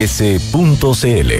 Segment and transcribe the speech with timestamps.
[0.00, 1.32] S.cl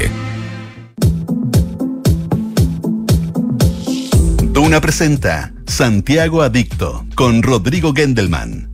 [4.52, 8.68] Duna presenta Santiago Adicto con Rodrigo Gendelman.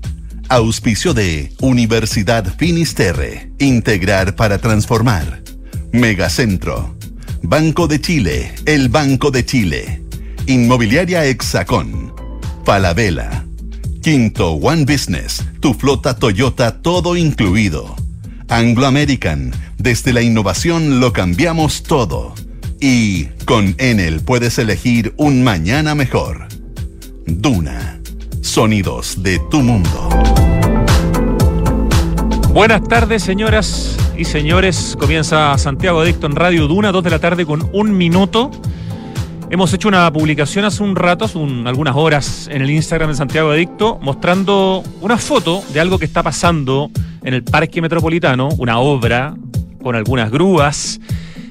[0.48, 3.52] Auspicio de Universidad Finisterre.
[3.58, 5.42] Integrar para transformar.
[5.92, 6.96] Megacentro.
[7.42, 8.54] Banco de Chile.
[8.64, 10.02] El Banco de Chile.
[10.46, 12.14] Inmobiliaria Hexacón.
[12.64, 13.44] Falabella.
[14.00, 15.44] Quinto One Business.
[15.60, 17.94] Tu flota Toyota todo incluido.
[18.48, 19.52] Anglo American.
[19.84, 22.32] Desde la innovación lo cambiamos todo.
[22.80, 26.48] Y con Enel puedes elegir un mañana mejor.
[27.26, 28.00] Duna.
[28.40, 30.08] Sonidos de tu mundo.
[32.54, 34.96] Buenas tardes, señoras y señores.
[34.98, 38.50] Comienza Santiago Adicto en Radio Duna, 2 de la tarde con un minuto.
[39.50, 43.16] Hemos hecho una publicación hace un rato, hace un- algunas horas, en el Instagram de
[43.16, 46.90] Santiago Adicto, mostrando una foto de algo que está pasando
[47.22, 49.34] en el Parque Metropolitano, una obra
[49.84, 50.98] con algunas grúas,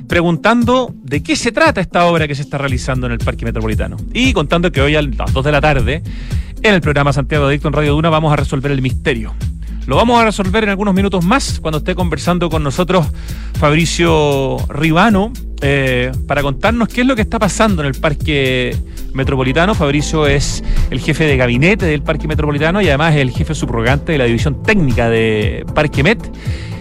[0.08, 3.96] preguntando de qué se trata esta obra que se está realizando en el Parque Metropolitano.
[4.12, 6.02] Y contando que hoy a las 2 de la tarde,
[6.64, 9.34] en el programa Santiago Adicto en Radio Duna, vamos a resolver el misterio.
[9.86, 13.06] Lo vamos a resolver en algunos minutos más cuando esté conversando con nosotros
[13.60, 18.76] Fabricio Ribano eh, para contarnos qué es lo que está pasando en el Parque
[19.14, 19.76] Metropolitano.
[19.76, 24.14] Fabricio es el jefe de gabinete del Parque Metropolitano y además es el jefe subrogante
[24.14, 26.32] de la división técnica de Parque Met.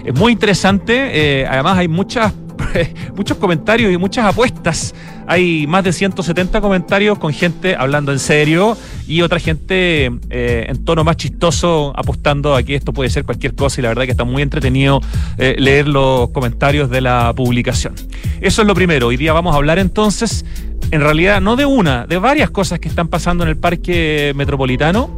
[0.04, 2.32] Es muy interesante, eh, además hay muchas
[3.16, 4.94] muchos comentarios y muchas apuestas.
[5.26, 10.84] Hay más de 170 comentarios con gente hablando en serio y otra gente eh, en
[10.84, 14.10] tono más chistoso apostando a que esto puede ser cualquier cosa y la verdad que
[14.10, 15.00] está muy entretenido
[15.38, 17.94] eh, leer los comentarios de la publicación.
[18.40, 19.08] Eso es lo primero.
[19.08, 20.44] Hoy día vamos a hablar entonces,
[20.90, 25.16] en realidad no de una, de varias cosas que están pasando en el parque metropolitano,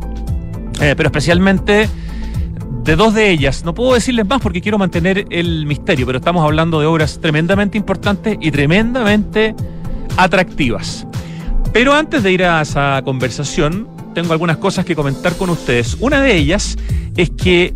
[0.78, 1.88] pero especialmente
[2.84, 3.64] de dos de ellas.
[3.64, 7.78] No puedo decirles más porque quiero mantener el misterio, pero estamos hablando de obras tremendamente
[7.78, 9.54] importantes y tremendamente
[10.16, 11.06] atractivas.
[11.72, 15.96] Pero antes de ir a esa conversación, tengo algunas cosas que comentar con ustedes.
[15.98, 16.76] Una de ellas
[17.16, 17.74] es que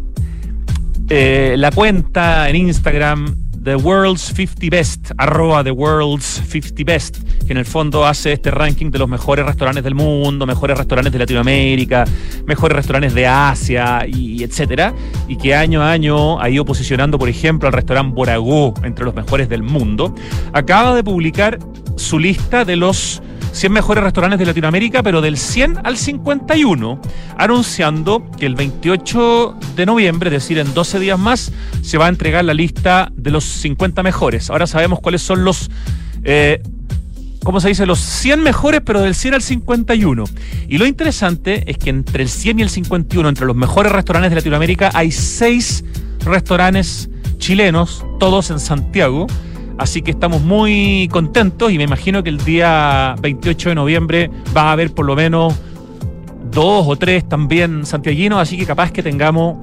[1.08, 7.52] eh, la cuenta en Instagram The World's 50 Best, arroba The World's 50 Best, que
[7.52, 11.18] en el fondo hace este ranking de los mejores restaurantes del mundo, mejores restaurantes de
[11.18, 12.04] Latinoamérica,
[12.46, 14.94] mejores restaurantes de Asia y etcétera,
[15.26, 19.14] y que año a año ha ido posicionando, por ejemplo, al restaurante Boragó entre los
[19.14, 20.14] mejores del mundo,
[20.52, 21.58] acaba de publicar
[21.96, 23.20] su lista de los
[23.52, 27.00] 100 mejores restaurantes de Latinoamérica, pero del 100 al 51,
[27.36, 32.08] anunciando que el 28 de noviembre, es decir, en 12 días más, se va a
[32.08, 34.50] entregar la lista de los 50 mejores.
[34.50, 35.70] Ahora sabemos cuáles son los...
[36.24, 36.62] eh,
[37.44, 37.86] ¿Cómo se dice?
[37.86, 40.24] Los 100 mejores, pero del 100 al 51.
[40.68, 44.30] Y lo interesante es que entre el 100 y el 51, entre los mejores restaurantes
[44.30, 45.84] de Latinoamérica, hay 6
[46.24, 47.08] restaurantes
[47.38, 49.28] chilenos, todos en Santiago.
[49.78, 54.62] Así que estamos muy contentos y me imagino que el día 28 de noviembre va
[54.70, 55.54] a haber por lo menos
[56.50, 59.58] dos o tres también santiaguinos, así que capaz que tengamos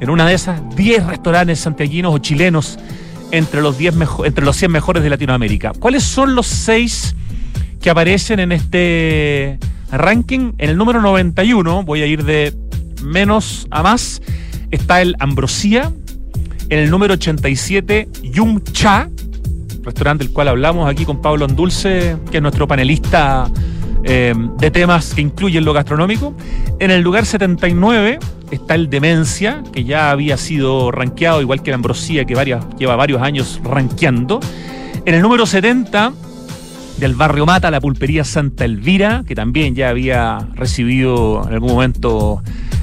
[0.00, 2.78] en una de esas 10 restaurantes santiaguinos o chilenos
[3.32, 5.72] entre los, 10 mejo- entre los 100 mejores de Latinoamérica.
[5.78, 7.16] ¿Cuáles son los seis
[7.80, 9.58] que aparecen en este
[9.90, 10.52] ranking?
[10.58, 12.54] En el número 91, voy a ir de
[13.02, 14.22] menos a más,
[14.70, 15.92] está el Ambrosía.
[16.68, 19.08] En el número 87, Yung Cha,
[19.82, 23.50] restaurante del cual hablamos aquí con Pablo Andulce, que es nuestro panelista
[24.04, 26.34] eh, de temas que incluyen lo gastronómico.
[26.78, 28.18] En el lugar 79
[28.50, 32.96] está el Demencia, que ya había sido rankeado, igual que el Ambrosía, que varias, lleva
[32.96, 34.40] varios años rankeando.
[35.04, 36.12] En el número 70
[36.98, 42.42] del barrio Mata, la pulpería Santa Elvira, que también ya había recibido en algún momento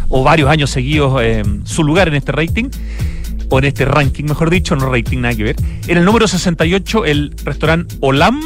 [0.09, 2.69] o varios años seguidos eh, su lugar en este rating
[3.57, 5.55] en este ranking, mejor dicho, no rating, nada que ver.
[5.87, 8.41] En el número 68, el restaurante Olam.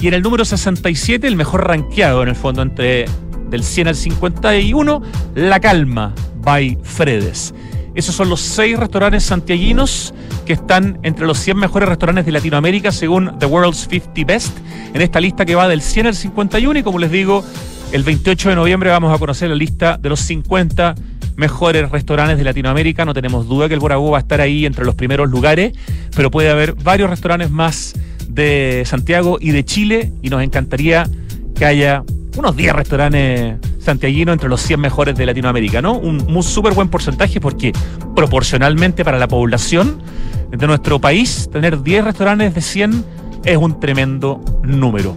[0.00, 3.06] Y en el número 67, el mejor rankeado en el fondo, entre
[3.50, 5.02] del 100 al 51,
[5.34, 7.54] La Calma, by Fredes.
[7.94, 10.14] Esos son los seis restaurantes santiaguinos
[10.46, 14.56] que están entre los 100 mejores restaurantes de Latinoamérica según The World's 50 Best,
[14.94, 17.44] en esta lista que va del 100 al 51 y como les digo,
[17.90, 20.94] el 28 de noviembre vamos a conocer la lista de los 50
[21.38, 23.04] mejores restaurantes de Latinoamérica.
[23.04, 25.72] No tenemos duda que el Boragó va a estar ahí entre los primeros lugares,
[26.14, 27.94] pero puede haber varios restaurantes más
[28.28, 31.08] de Santiago y de Chile y nos encantaría
[31.54, 32.02] que haya
[32.36, 35.94] unos 10 restaurantes santiaguinos entre los 100 mejores de Latinoamérica, ¿no?
[35.94, 37.72] Un, un súper buen porcentaje porque
[38.14, 40.02] proporcionalmente para la población
[40.50, 43.04] de nuestro país, tener 10 restaurantes de 100
[43.44, 45.16] es un tremendo número.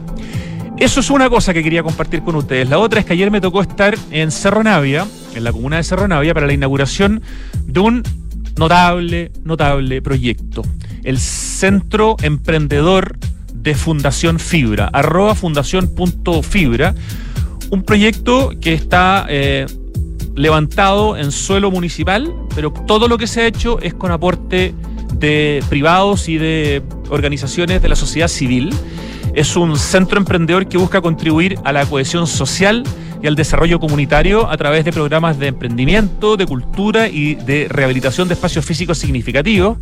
[0.82, 2.68] Eso es una cosa que quería compartir con ustedes.
[2.68, 5.06] La otra es que ayer me tocó estar en Cerro Navia,
[5.36, 7.22] en la comuna de Cerro Navia, para la inauguración
[7.68, 8.04] de un
[8.58, 10.64] notable, notable proyecto.
[11.04, 13.16] el Centro Emprendedor
[13.54, 16.96] de Fundación Fibra, arroba fundación.fibra,
[17.70, 19.68] un proyecto que está eh,
[20.36, 24.74] levantado en suelo municipal, pero todo lo que se ha hecho es con aporte
[25.14, 26.82] de privados y de
[27.12, 28.74] organizaciones de la sociedad civil.
[29.34, 32.84] Es un centro emprendedor que busca contribuir a la cohesión social
[33.22, 38.28] y al desarrollo comunitario a través de programas de emprendimiento, de cultura y de rehabilitación
[38.28, 39.78] de espacios físicos significativos.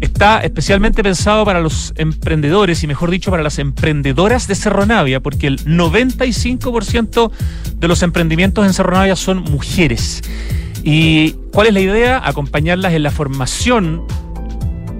[0.00, 5.20] Está especialmente pensado para los emprendedores y mejor dicho para las emprendedoras de Cerro Navia,
[5.20, 7.32] porque el 95%
[7.74, 10.22] de los emprendimientos en Cerro Navia son mujeres.
[10.84, 12.22] ¿Y cuál es la idea?
[12.24, 14.04] Acompañarlas en la formación,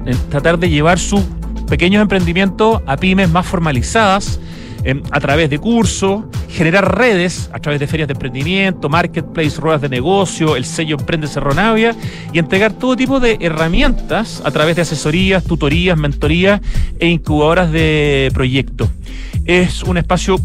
[0.04, 1.24] en tratar de llevar su
[1.68, 4.40] pequeños emprendimientos a pymes más formalizadas
[4.84, 9.82] em, a través de cursos, generar redes a través de ferias de emprendimiento, marketplace, ruedas
[9.82, 11.94] de negocio, el sello Emprende Cerro Navia
[12.32, 16.60] y entregar todo tipo de herramientas a través de asesorías, tutorías, mentorías
[16.98, 18.88] e incubadoras de proyectos.
[19.44, 20.36] Es un espacio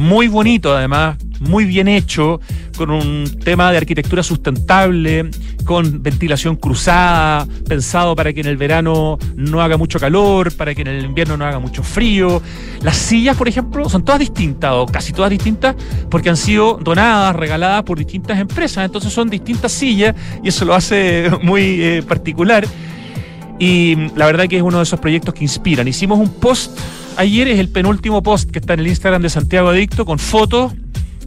[0.00, 2.40] muy bonito además, muy bien hecho,
[2.76, 5.30] con un tema de arquitectura sustentable,
[5.66, 10.80] con ventilación cruzada, pensado para que en el verano no haga mucho calor, para que
[10.82, 12.40] en el invierno no haga mucho frío.
[12.82, 15.76] Las sillas, por ejemplo, son todas distintas, o casi todas distintas,
[16.10, 20.74] porque han sido donadas, regaladas por distintas empresas, entonces son distintas sillas y eso lo
[20.74, 22.66] hace muy eh, particular.
[23.60, 25.86] Y la verdad que es uno de esos proyectos que inspiran.
[25.86, 26.76] Hicimos un post
[27.16, 30.72] ayer, es el penúltimo post que está en el Instagram de Santiago Adicto, con fotos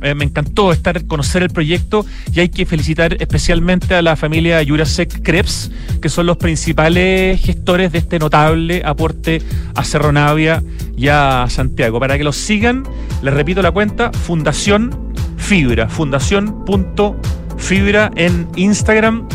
[0.04, 4.62] eh, me encantó estar conocer el proyecto y hay que felicitar especialmente a la familia
[4.68, 5.72] Jurasek Krebs,
[6.02, 9.42] que son los principales gestores de este notable aporte
[9.76, 10.62] a Cerro Navia
[10.98, 12.02] y a Santiago.
[12.02, 12.84] Para que los sigan,
[13.22, 19.30] les repito la cuenta, Fundación Fibra, fundación.fibra en Instagram.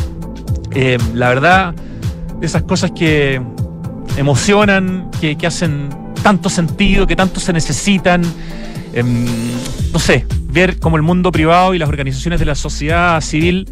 [0.73, 1.75] Eh, la verdad,
[2.41, 3.41] esas cosas que
[4.17, 5.89] emocionan, que, que hacen
[6.23, 8.23] tanto sentido, que tanto se necesitan.
[8.93, 9.27] Em,
[9.93, 13.69] no sé, ver cómo el mundo privado y las organizaciones de la sociedad civil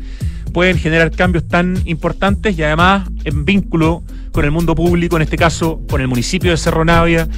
[0.52, 4.02] pueden generar cambios tan importantes y además en vínculo
[4.32, 7.28] con el mundo público, en este caso con el municipio de Cerro Navia,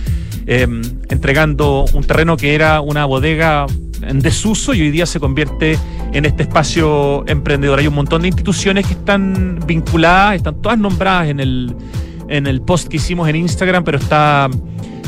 [0.46, 3.66] em, entregando un terreno que era una bodega
[4.02, 5.78] en desuso y hoy día se convierte
[6.12, 7.78] en este espacio emprendedor.
[7.78, 11.74] Hay un montón de instituciones que están vinculadas, están todas nombradas en el,
[12.28, 14.48] en el post que hicimos en Instagram, pero está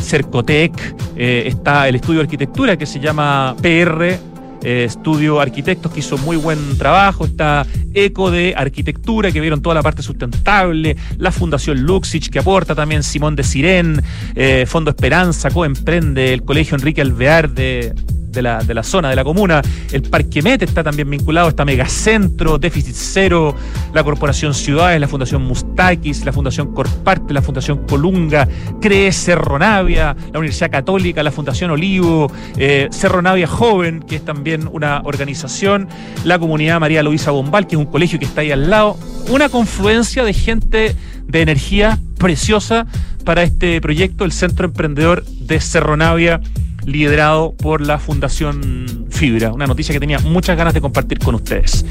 [0.00, 0.72] Cercotec,
[1.16, 4.18] eh, está el estudio de arquitectura que se llama PR,
[4.62, 9.74] eh, Estudio Arquitectos, que hizo muy buen trabajo, está Eco de Arquitectura, que vieron toda
[9.74, 14.02] la parte sustentable, la Fundación Luxich, que aporta también Simón de Sirén,
[14.34, 17.94] eh, Fondo Esperanza, Coemprende, el Colegio Enrique Alvear de
[18.30, 19.62] de la, de la zona, de la comuna.
[19.92, 23.54] El Parque Met está también vinculado, está Megacentro, Déficit Cero,
[23.92, 28.48] la Corporación Ciudades, la Fundación Mustakis, la Fundación Corparte, la Fundación Colunga,
[28.80, 34.24] CREE Cerro Navia, la Universidad Católica, la Fundación Olivo, eh, Cerro Navia Joven, que es
[34.24, 35.88] también una organización,
[36.24, 38.96] la Comunidad María Luisa Bombal, que es un colegio que está ahí al lado.
[39.28, 40.96] Una confluencia de gente
[41.26, 42.86] de energía preciosa
[43.24, 46.40] para este proyecto, el Centro Emprendedor de Cerro Navia
[46.84, 49.52] liderado por la Fundación Fibra.
[49.52, 51.84] Una noticia que tenía muchas ganas de compartir con ustedes.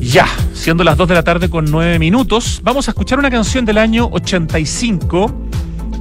[0.00, 3.64] Ya, siendo las 2 de la tarde con 9 minutos, vamos a escuchar una canción
[3.64, 5.48] del año 85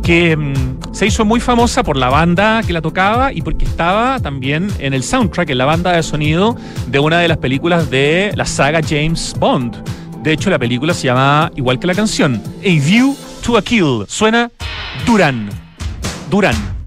[0.04, 4.20] que mm, se hizo muy famosa por la banda que la tocaba y porque estaba
[4.20, 6.56] también en el soundtrack, en la banda de sonido
[6.88, 9.84] de una de las películas de la saga James Bond.
[10.24, 13.16] De hecho, la película se llama igual que la canción, A View
[13.46, 14.06] to a Kill.
[14.08, 14.50] Suena
[15.06, 15.50] Duran.
[16.30, 16.79] Duran.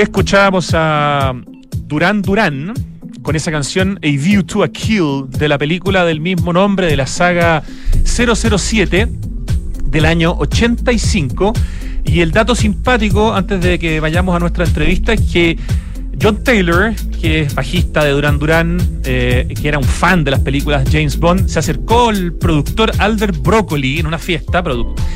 [0.00, 1.34] Escuchábamos a
[1.86, 2.72] Duran Duran
[3.20, 6.96] con esa canción A View to a Kill de la película del mismo nombre de
[6.96, 7.62] la saga
[8.04, 9.08] 007
[9.84, 11.52] del año 85.
[12.06, 15.58] Y el dato simpático, antes de que vayamos a nuestra entrevista, es que
[16.20, 20.40] John Taylor, que es bajista de Duran Duran, eh, que era un fan de las
[20.40, 24.64] películas James Bond, se acercó al productor Albert Broccoli en una fiesta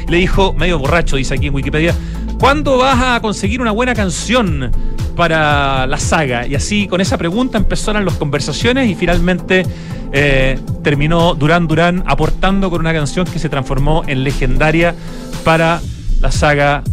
[0.09, 1.95] le dijo, medio borracho, dice aquí en Wikipedia,
[2.44, 4.70] ¿Cuándo vas a conseguir una buena canción
[5.16, 6.46] para la saga?
[6.46, 9.64] Y así, con esa pregunta empezaron las conversaciones y finalmente
[10.12, 14.94] eh, terminó Durán Durán aportando con una canción que se transformó en legendaria
[15.42, 15.80] para
[16.20, 16.84] la saga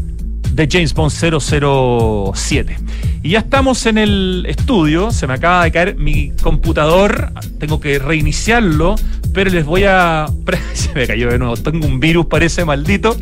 [0.53, 2.77] de James Bond 007.
[3.23, 7.99] Y ya estamos en el estudio, se me acaba de caer mi computador, tengo que
[7.99, 8.95] reiniciarlo,
[9.33, 10.27] pero les voy a...
[10.73, 13.15] se me cayó de nuevo, tengo un virus, parece maldito.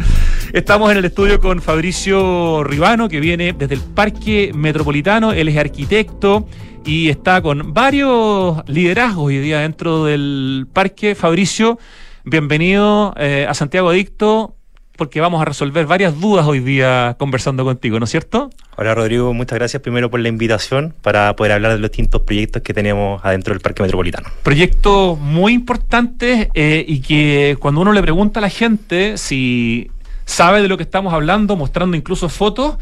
[0.53, 5.57] Estamos en el estudio con Fabricio Ribano, que viene desde el Parque Metropolitano, él es
[5.57, 6.47] arquitecto
[6.85, 11.13] y está con varios liderazgos hoy día dentro del parque.
[11.13, 11.77] Fabricio,
[12.23, 14.58] bienvenido eh, a Santiago Adicto
[14.99, 18.49] porque vamos a resolver varias dudas hoy día conversando contigo, ¿no es cierto?
[18.75, 22.61] Hola Rodrigo, muchas gracias primero por la invitación para poder hablar de los distintos proyectos
[22.61, 24.27] que tenemos adentro del Parque Metropolitano.
[24.43, 29.89] Proyectos muy importantes eh, y que cuando uno le pregunta a la gente si
[30.25, 32.77] sabe de lo que estamos hablando, mostrando incluso fotos,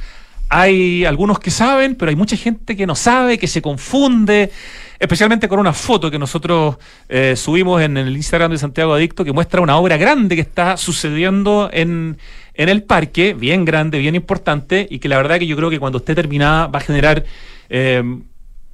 [0.49, 4.51] hay algunos que saben, pero hay mucha gente que no sabe, que se confunde
[4.99, 6.77] especialmente con una foto que nosotros
[7.09, 10.77] eh, subimos en el Instagram de Santiago Adicto que muestra una obra grande que está
[10.77, 12.17] sucediendo en,
[12.53, 15.79] en el parque, bien grande, bien importante, y que la verdad que yo creo que
[15.79, 17.23] cuando esté terminada va a generar
[17.69, 18.03] eh,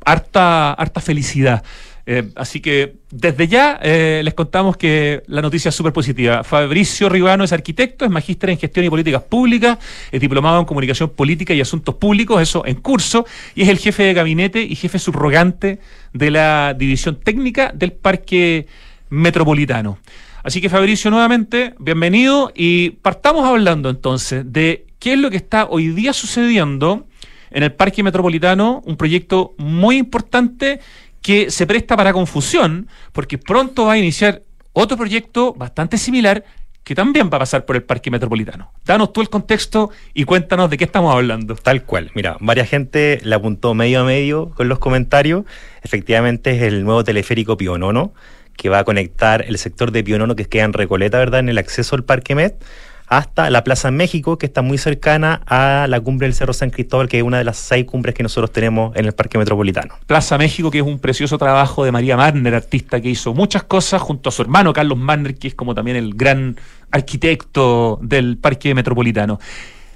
[0.05, 1.63] harta, harta felicidad.
[2.05, 6.43] Eh, así que desde ya eh, les contamos que la noticia es súper positiva.
[6.43, 9.77] Fabricio Ribano es arquitecto, es magíster en gestión y políticas públicas,
[10.12, 14.03] es diplomado en comunicación política y asuntos públicos, eso en curso, y es el jefe
[14.03, 15.79] de gabinete y jefe subrogante
[16.12, 18.67] de la división técnica del Parque
[19.10, 20.00] Metropolitano.
[20.43, 25.67] Así que Fabricio, nuevamente, bienvenido y partamos hablando entonces de qué es lo que está
[25.69, 27.07] hoy día sucediendo
[27.53, 30.81] en el Parque Metropolitano, un proyecto muy importante
[31.23, 36.43] que se presta para confusión, porque pronto va a iniciar otro proyecto bastante similar
[36.83, 38.73] que también va a pasar por el Parque Metropolitano.
[38.85, 41.55] Danos tú el contexto y cuéntanos de qué estamos hablando.
[41.55, 42.11] Tal cual.
[42.13, 45.45] Mira, varias gente le apuntó medio a medio con los comentarios.
[45.81, 48.13] Efectivamente es el nuevo teleférico Pionono
[48.57, 51.39] que va a conectar el sector de Pionono que queda en Recoleta, ¿verdad?
[51.39, 52.61] En el acceso al Parque Met
[53.07, 57.07] hasta la Plaza México, que está muy cercana a la cumbre del Cerro San Cristóbal,
[57.07, 59.95] que es una de las seis cumbres que nosotros tenemos en el Parque Metropolitano.
[60.07, 64.01] Plaza México, que es un precioso trabajo de María Marner, artista que hizo muchas cosas
[64.01, 66.57] junto a su hermano Carlos Marner, que es como también el gran
[66.91, 69.39] arquitecto del Parque Metropolitano.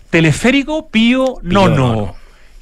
[0.10, 2.16] Teleférico Pío, Nono.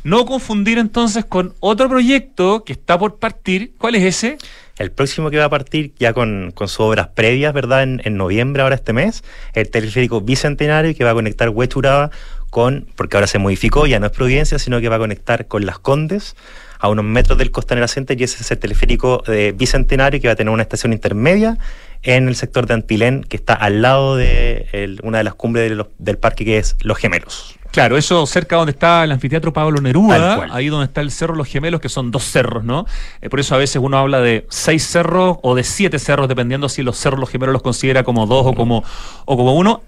[0.04, 3.74] No confundir entonces con otro proyecto que está por partir.
[3.80, 4.38] ¿Cuál es ese?
[4.77, 7.84] El próximo que va a partir ya con, sus obras previas, ¿verdad?
[7.84, 12.12] En, noviembre, ahora este mes, el teleférico bicentenario que va a conectar Huechuraba
[12.50, 15.65] con, porque ahora se modificó, ya no es Providencia, sino que va a conectar con
[15.65, 16.36] Las Condes
[16.79, 20.34] a unos metros del Costanera Center y ese es el teleférico eh, bicentenario que va
[20.34, 21.58] a tener una estación intermedia
[22.03, 26.17] en el sector de Antilén, que está al lado de una de las cumbres del
[26.17, 27.55] parque que es Los Gemelos.
[27.72, 31.48] Claro, eso cerca donde está el anfiteatro Pablo Neruda, ahí donde está el Cerro Los
[31.48, 32.86] Gemelos, que son dos cerros, ¿no?
[33.22, 36.69] Eh, por eso a veces uno habla de seis cerros o de siete cerros, dependiendo
[36.69, 38.84] si los cerros Los Gemelos los considera como dos o como,
[39.25, 39.81] o como uno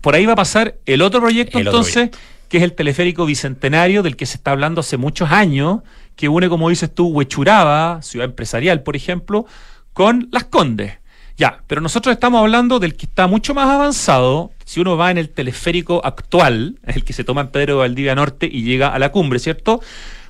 [0.00, 2.10] por ahí va a pasar el otro proyecto El otro entonces,
[2.48, 5.80] que es el teleférico bicentenario del que se está hablando hace muchos años,
[6.16, 9.46] que une, como dices tú, Huechuraba, ciudad empresarial, por ejemplo,
[9.92, 10.98] con Las Condes.
[11.36, 14.52] Ya, pero nosotros estamos hablando del que está mucho más avanzado.
[14.64, 18.14] Si uno va en el teleférico actual, el que se toma en Pedro de Valdivia
[18.14, 19.80] Norte y llega a la cumbre, ¿cierto?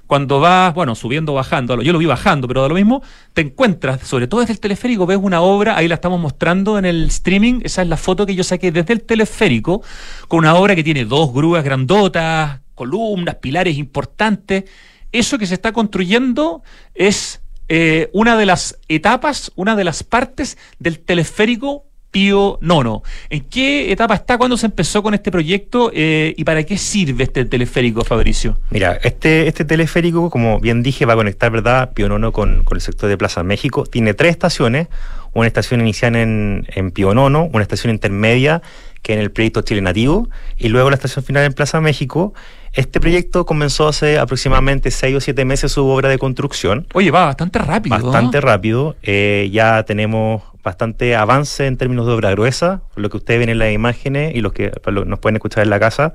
[0.06, 4.02] Cuando vas, bueno, subiendo bajando, yo lo vi bajando, pero da lo mismo, te encuentras,
[4.02, 7.60] sobre todo desde el teleférico, ves una obra, ahí la estamos mostrando en el streaming,
[7.64, 9.82] esa es la foto que yo saqué desde el teleférico,
[10.28, 14.64] con una obra que tiene dos grúas grandotas, columnas, pilares importantes.
[15.10, 16.62] Eso que se está construyendo
[16.94, 23.02] es eh, una de las etapas, una de las partes del teleférico Pío Nono.
[23.28, 24.38] ¿En qué etapa está?
[24.38, 25.90] ¿Cuándo se empezó con este proyecto?
[25.92, 28.56] Eh, ¿Y para qué sirve este teleférico, Fabricio?
[28.70, 32.82] Mira, este, este teleférico, como bien dije, va a conectar, ¿verdad?, Pionono con, con el
[32.82, 33.84] sector de Plaza México.
[33.84, 34.86] Tiene tres estaciones,
[35.32, 38.62] una estación inicial en, en Pionono, una estación intermedia
[39.04, 42.32] que en el proyecto Chile Nativo, y luego la estación final en Plaza México.
[42.72, 46.88] Este proyecto comenzó hace aproximadamente seis o siete meses su obra de construcción.
[46.94, 47.96] Oye, va bastante rápido.
[47.96, 48.96] Bastante rápido.
[49.02, 53.58] Eh, ya tenemos bastante avance en términos de obra gruesa, lo que ustedes ven en
[53.58, 54.72] las imágenes y los que
[55.06, 56.14] nos pueden escuchar en la casa.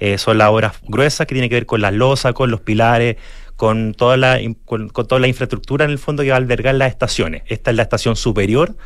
[0.00, 3.16] eh, son las obras gruesas que tienen que ver con las losas, con los pilares,
[3.56, 6.74] con toda la con, con toda la infraestructura en el fondo que va a albergar
[6.74, 7.42] las estaciones.
[7.46, 8.76] Esta es la estación superior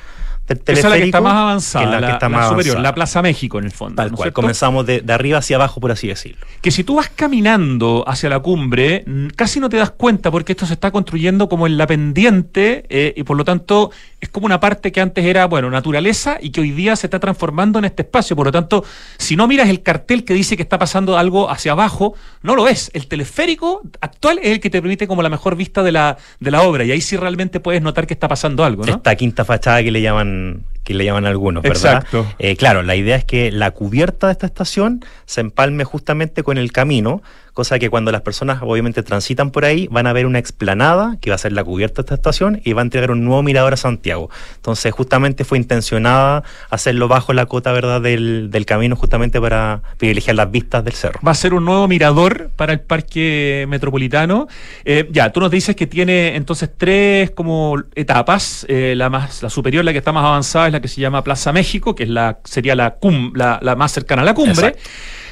[0.48, 2.82] Esa es la que está más avanzada, que es la, que está más superior, avanzada.
[2.82, 3.96] la Plaza México en el fondo.
[3.96, 4.26] Tal ¿no es cual.
[4.26, 4.40] cierto?
[4.40, 6.46] Comenzamos de, de arriba hacia abajo, por así decirlo.
[6.60, 9.04] que si tú vas caminando hacia la cumbre,
[9.36, 13.14] casi no te das cuenta porque esto se está construyendo como en la pendiente eh,
[13.16, 16.60] y por lo tanto es como una parte que antes era, bueno, naturaleza y que
[16.60, 18.34] hoy día se está transformando en este espacio.
[18.34, 18.84] Por lo tanto,
[19.16, 22.64] si no miras el cartel que dice que está pasando algo hacia abajo, no lo
[22.64, 22.90] ves.
[22.94, 26.50] El teleférico actual es el que te permite como la mejor vista de la, de
[26.50, 28.96] la obra y ahí sí realmente puedes notar que está pasando algo, ¿no?
[28.96, 30.37] Esta quinta fachada que le llaman
[30.84, 31.96] que le llaman algunos, ¿verdad?
[31.96, 32.26] Exacto.
[32.38, 36.56] Eh, claro, la idea es que la cubierta de esta estación se empalme justamente con
[36.56, 37.20] el camino,
[37.58, 41.30] cosa que cuando las personas obviamente transitan por ahí van a ver una explanada que
[41.30, 43.72] va a ser la cubierta de esta estación y va a entregar un nuevo mirador
[43.72, 44.30] a Santiago.
[44.54, 50.36] Entonces justamente fue intencionada hacerlo bajo la cota, ¿verdad?, del, del camino justamente para privilegiar
[50.36, 51.18] las vistas del cerro.
[51.26, 54.46] Va a ser un nuevo mirador para el parque metropolitano.
[54.84, 58.66] Eh, ya, tú nos dices que tiene entonces tres como etapas.
[58.68, 61.24] Eh, la más, la superior, la que está más avanzada, es la que se llama
[61.24, 64.68] Plaza México, que es la, sería la, cum- la, la más cercana a la cumbre.
[64.68, 64.88] Exacto.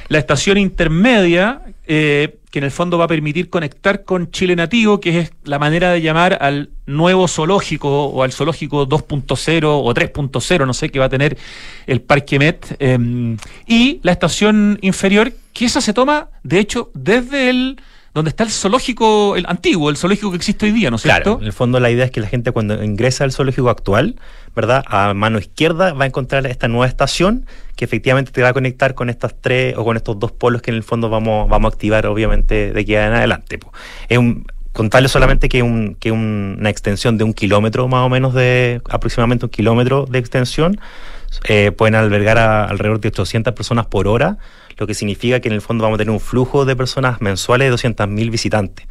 [0.09, 5.01] La estación intermedia, eh, que en el fondo va a permitir conectar con Chile Nativo,
[5.01, 10.66] que es la manera de llamar al nuevo zoológico o al zoológico 2.0 o 3.0,
[10.66, 11.37] no sé, que va a tener
[11.87, 12.77] el Parque Met.
[12.79, 17.77] eh, y la estación inferior, que esa se toma, de hecho, desde el
[18.14, 21.23] donde está el zoológico, el antiguo, el zoológico que existe hoy día, ¿no es Claro,
[21.25, 21.40] cierto?
[21.42, 24.16] en el fondo la idea es que la gente cuando ingresa al zoológico actual,
[24.57, 24.83] ¿verdad?
[24.88, 28.95] A mano izquierda va a encontrar esta nueva estación que efectivamente te va a conectar
[28.95, 31.75] con estas tres o con estos dos polos que en el fondo vamos, vamos a
[31.75, 33.59] activar obviamente de aquí en adelante.
[33.59, 33.71] po.
[34.09, 38.09] Es un, contarle solamente que un, que un- una extensión de un kilómetro más o
[38.09, 40.81] menos de aproximadamente un kilómetro de extensión.
[41.49, 44.38] Eh, pueden albergar a alrededor de 800 personas por hora,
[44.79, 47.66] lo que significa que en el fondo vamos a tener un flujo de personas mensuales
[47.66, 48.87] de 200.000 visitantes.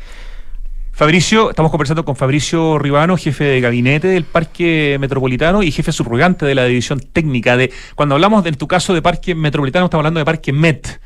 [0.95, 6.45] Fabricio, estamos conversando con Fabricio Ribano, jefe de gabinete del Parque Metropolitano y jefe subrogante
[6.45, 9.99] de la división técnica de cuando hablamos de, en tu caso de Parque Metropolitano estamos
[10.01, 11.01] hablando de Parque Met,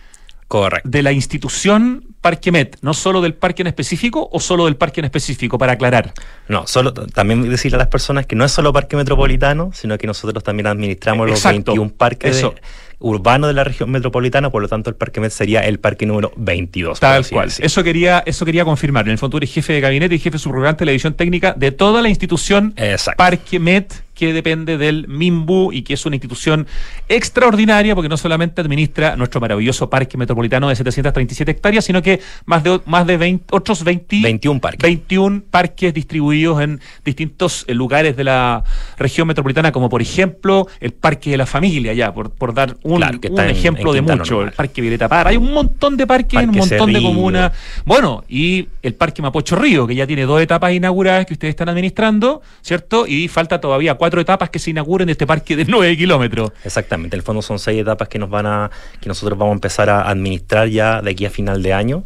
[0.47, 0.87] Correcto.
[0.87, 5.01] de la institución Parque Met, no solo del parque en específico o solo del parque
[5.01, 6.13] en específico para aclarar.
[6.47, 10.05] No, solo también decirle a las personas que no es solo parque metropolitano, sino que
[10.05, 12.53] nosotros también administramos los Exacto, 21 parques de-
[12.99, 13.07] eso.
[13.07, 16.31] urbanos de la región metropolitana, por lo tanto el parque Met sería el parque número
[16.35, 16.99] 22.
[16.99, 17.47] por Tal cual.
[17.47, 17.65] decir.
[17.65, 19.05] Eso quería, eso quería confirmar.
[19.05, 21.53] En el fondo tú eres jefe de gabinete y jefe subrogante de la división técnica
[21.57, 23.17] de toda la institución Exacto.
[23.17, 26.67] Parque Met, que depende del MIMBU y que es una institución
[27.07, 32.63] extraordinaria porque no solamente administra nuestro maravilloso parque metropolitano de 737 hectáreas, sino que más
[32.63, 34.81] de, más de 20, otros 20, 21 parques.
[34.83, 38.63] 21 parques distribuidos en distintos eh, lugares de la
[38.97, 42.97] región metropolitana, como por ejemplo el Parque de la Familia, ya, por, por dar un,
[42.97, 44.33] Claro, que un está en- ejemplo en de mucho.
[44.33, 44.49] Normal.
[44.49, 45.29] El Parque Violeta Parra.
[45.29, 47.53] Hay un montón de parques en un montón de comunas.
[47.85, 51.69] Bueno, y el Parque Mapocho Río, que ya tiene dos etapas inauguradas que ustedes están
[51.69, 53.07] administrando, ¿cierto?
[53.07, 56.51] Y falta todavía cuatro etapas que se inauguren de este parque de 9 kilómetros.
[56.63, 59.55] Exactamente, en el fondo son seis etapas que nos van a, que nosotros vamos a
[59.55, 62.03] empezar a administrar ya de aquí a final de año.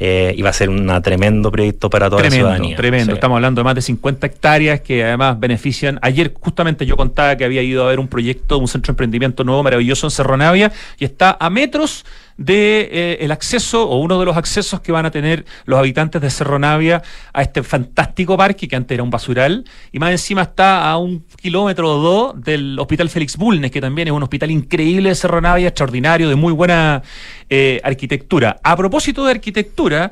[0.00, 2.76] eh, y va a ser un tremendo proyecto para toda Tremendo, la ciudadanía.
[2.76, 3.12] tremendo.
[3.12, 3.14] Sí.
[3.14, 6.00] Estamos hablando de más de 50 hectáreas que además benefician.
[6.02, 9.44] Ayer justamente yo contaba que había ido a ver un proyecto, un centro de emprendimiento
[9.44, 12.04] nuevo, maravilloso en Cerro Navia y está a metros
[12.36, 16.20] de eh, el acceso o uno de los accesos que van a tener los habitantes
[16.20, 20.42] de Cerro Navia a este fantástico parque que antes era un basural y más encima
[20.42, 24.50] está a un kilómetro o dos del Hospital Félix Bulnes, que también es un hospital
[24.50, 27.02] increíble de Cerro Navia, extraordinario, de muy buena
[27.48, 28.58] eh, arquitectura.
[28.62, 30.10] A propósito de arquitectura,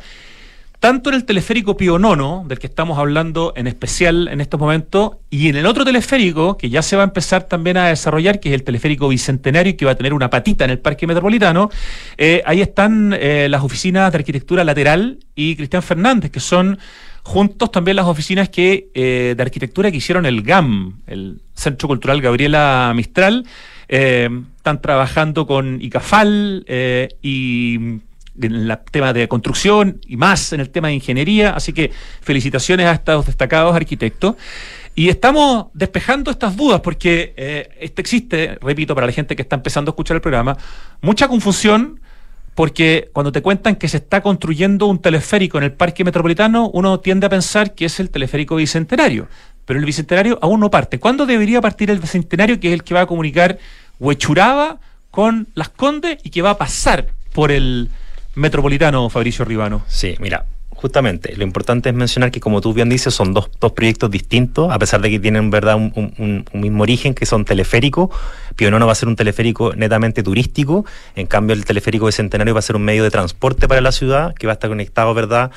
[0.82, 5.12] tanto en el teleférico Pío Nono, del que estamos hablando en especial en estos momentos,
[5.30, 8.48] y en el otro teleférico, que ya se va a empezar también a desarrollar, que
[8.48, 11.70] es el teleférico Bicentenario, que va a tener una patita en el Parque Metropolitano,
[12.18, 16.76] eh, ahí están eh, las oficinas de arquitectura lateral y Cristian Fernández, que son
[17.22, 22.20] juntos también las oficinas que eh, de arquitectura que hicieron el GAM, el Centro Cultural
[22.20, 23.46] Gabriela Mistral.
[23.86, 26.66] están trabajando con ICAFAL
[27.22, 28.00] y
[28.40, 31.50] en el tema de construcción y más en el tema de ingeniería.
[31.50, 31.90] Así que
[32.20, 34.36] felicitaciones a estos destacados arquitectos.
[34.94, 39.56] Y estamos despejando estas dudas porque eh, este existe, repito, para la gente que está
[39.56, 40.56] empezando a escuchar el programa,
[41.00, 42.00] mucha confusión
[42.54, 47.00] porque cuando te cuentan que se está construyendo un teleférico en el Parque Metropolitano, uno
[47.00, 49.28] tiende a pensar que es el teleférico bicentenario,
[49.64, 50.98] pero el bicentenario aún no parte.
[50.98, 53.58] ¿Cuándo debería partir el bicentenario, que es el que va a comunicar
[53.98, 54.78] Huechuraba
[55.10, 57.88] con Las Condes y que va a pasar por el
[58.34, 59.82] metropolitano, Fabricio Ribano.
[59.86, 60.46] Sí, mira,
[60.82, 64.72] justamente, lo importante es mencionar que, como tú bien dices, son dos, dos proyectos distintos,
[64.72, 68.10] a pesar de que tienen verdad un, mismo origen, que son teleféricos.
[68.56, 72.62] Pionono va a ser un teleférico netamente turístico, en cambio el teleférico Bicentenario va a
[72.62, 75.50] ser un medio de transporte para la ciudad, que va a estar conectado, ¿verdad?,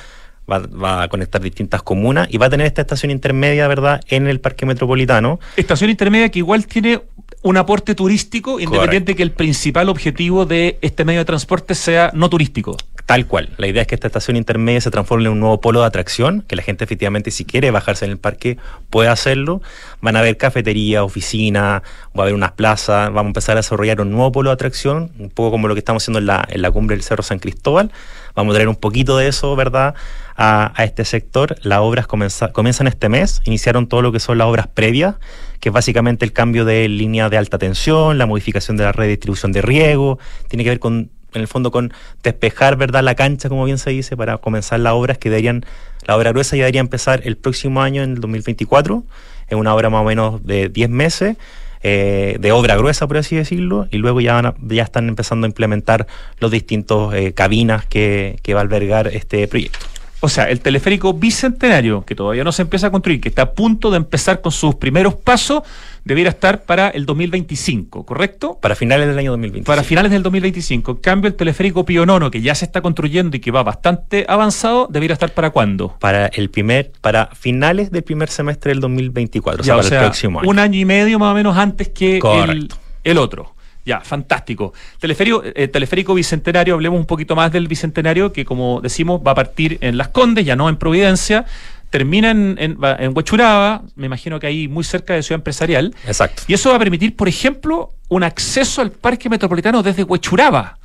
[0.48, 4.38] Va, a conectar distintas comunas y va a tener esta estación intermedia, ¿verdad?, en el
[4.38, 5.40] Parque Metropolitano.
[5.56, 7.00] Estación intermedia que igual tiene
[7.46, 12.28] un aporte turístico, independiente que el principal objetivo de este medio de transporte sea no
[12.28, 12.76] turístico.
[13.06, 13.50] Tal cual.
[13.56, 16.42] La idea es que esta estación intermedia se transforme en un nuevo polo de atracción,
[16.48, 18.58] que la gente efectivamente si quiere bajarse en el parque
[18.90, 19.62] puede hacerlo.
[20.00, 24.00] Van a haber cafeterías, oficinas, va a haber unas plazas, vamos a empezar a desarrollar
[24.00, 26.62] un nuevo polo de atracción, un poco como lo que estamos haciendo en la, en
[26.62, 27.92] la cumbre del Cerro San Cristóbal.
[28.34, 29.94] Vamos a traer un poquito de eso, ¿verdad?,
[30.36, 31.56] a, este sector.
[31.62, 35.14] Las obras comienzan este mes, iniciaron todo lo que son las obras previas,
[35.60, 39.04] que es básicamente el cambio de línea de alta tensión, la modificación de la red
[39.04, 41.92] de distribución de riego, tiene que ver con en el fondo con
[42.22, 45.66] despejar verdad la cancha como bien se dice para comenzar las obras que deberían
[46.06, 49.04] la obra gruesa ya debería empezar el próximo año en el 2024
[49.48, 51.36] es una obra más o menos de 10 meses
[51.82, 56.08] eh, de obra gruesa, por así decirlo, y luego ya, ya están empezando a implementar
[56.40, 59.86] los distintos eh, cabinas que, que va a albergar este proyecto.
[60.20, 63.50] O sea, el teleférico bicentenario, que todavía no se empieza a construir, que está a
[63.52, 65.62] punto de empezar con sus primeros pasos,
[66.04, 68.58] debiera estar para el 2025, ¿correcto?
[68.62, 69.66] Para finales del año 2025.
[69.66, 70.92] Para finales del 2025.
[70.92, 74.24] En cambio, el teleférico Pío Nono, que ya se está construyendo y que va bastante
[74.28, 75.96] avanzado, debiera estar para cuándo?
[75.98, 80.40] Para el primer, para finales del primer semestre del 2024, o sea, para el próximo
[80.40, 80.48] año.
[80.48, 82.68] Un año y medio más o menos antes que el,
[83.04, 83.55] el otro.
[83.86, 84.74] Ya, fantástico.
[84.98, 89.34] Teleférico, eh, teleférico Bicentenario, hablemos un poquito más del Bicentenario, que como decimos va a
[89.36, 91.46] partir en Las Condes, ya no en Providencia,
[91.88, 95.94] termina en, en, Huechuraba, me imagino que ahí muy cerca de Ciudad Empresarial.
[96.04, 96.42] Exacto.
[96.48, 100.78] Y eso va a permitir, por ejemplo, un acceso al Parque Metropolitano desde Huechuraba,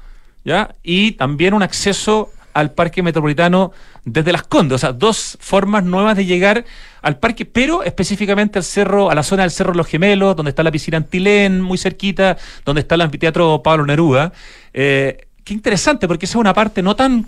[0.45, 0.75] ¿ya?
[0.83, 3.71] Y también un acceso al Parque Metropolitano
[4.05, 4.75] desde Las Condes.
[4.75, 6.65] O sea, dos formas nuevas de llegar
[7.01, 10.63] al parque, pero específicamente al cerro, a la zona del Cerro Los Gemelos, donde está
[10.63, 14.33] la piscina Antilén, muy cerquita, donde está el anfiteatro Pablo Neruda.
[14.73, 17.25] Eh, qué interesante, porque esa es una parte no tan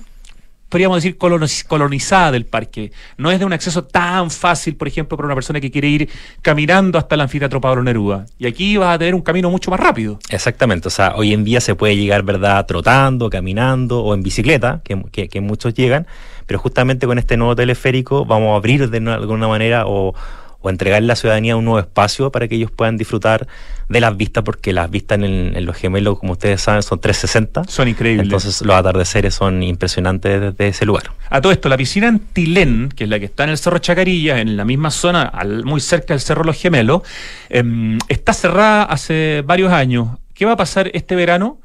[0.73, 1.19] podríamos decir,
[1.67, 2.91] colonizada del parque.
[3.15, 6.09] No es de un acceso tan fácil, por ejemplo, para una persona que quiere ir
[6.41, 8.25] caminando hasta el anfiteatro Pablo Neruda.
[8.39, 10.17] Y aquí vas a tener un camino mucho más rápido.
[10.31, 10.87] Exactamente.
[10.87, 15.29] O sea, hoy en día se puede llegar, ¿verdad?, trotando, caminando o en bicicleta, que,
[15.29, 16.07] que muchos llegan.
[16.47, 20.15] Pero justamente con este nuevo teleférico vamos a abrir de alguna manera o
[20.63, 23.47] o entregarle a la ciudadanía un nuevo espacio para que ellos puedan disfrutar
[23.89, 27.65] de las vistas, porque las vistas en, los gemelos, como ustedes saben, son 360.
[27.67, 28.23] Son increíbles.
[28.23, 31.11] Entonces los atardeceres son impresionantes desde ese lugar.
[31.29, 34.39] A todo esto, la piscina Antilén, que es la que está en el Cerro Chacarilla,
[34.39, 35.31] en la misma zona,
[35.65, 37.01] muy cerca del Cerro Los Gemelos,
[37.49, 40.17] em, está cerrada hace varios años.
[40.33, 41.59] ¿Qué va a pasar este verano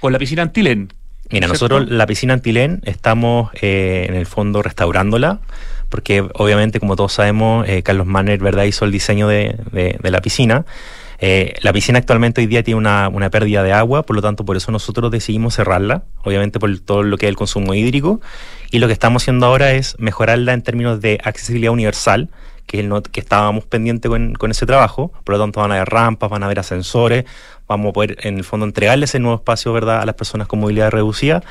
[0.00, 0.92] con la piscina Antilén?
[1.30, 5.40] Mira, nosotros la piscina Antilén estamos eh, en el fondo restaurándola
[5.88, 8.64] porque obviamente, como todos sabemos, eh, Carlos Manner ¿verdad?
[8.64, 9.56] hizo el diseño de,
[10.02, 10.64] la piscina.
[11.18, 14.56] Eh, la piscina actualmente hoy día tiene una, pérdida de agua, por lo tanto, por
[14.56, 18.20] eso nosotros decidimos cerrarla, obviamente por todo lo que es el consumo hídrico,
[18.70, 22.28] y lo que estamos haciendo ahora es mejorarla en términos de accesibilidad universal,
[22.66, 25.88] que, el que estábamos pendientes con, con, ese trabajo, por lo tanto van a haber
[25.88, 27.24] rampas, van a haber ascensores,
[27.68, 30.00] vamos a poder en el fondo entregarles ese nuevo espacio ¿verdad?
[30.00, 31.42] a las personas con movilidad reducida,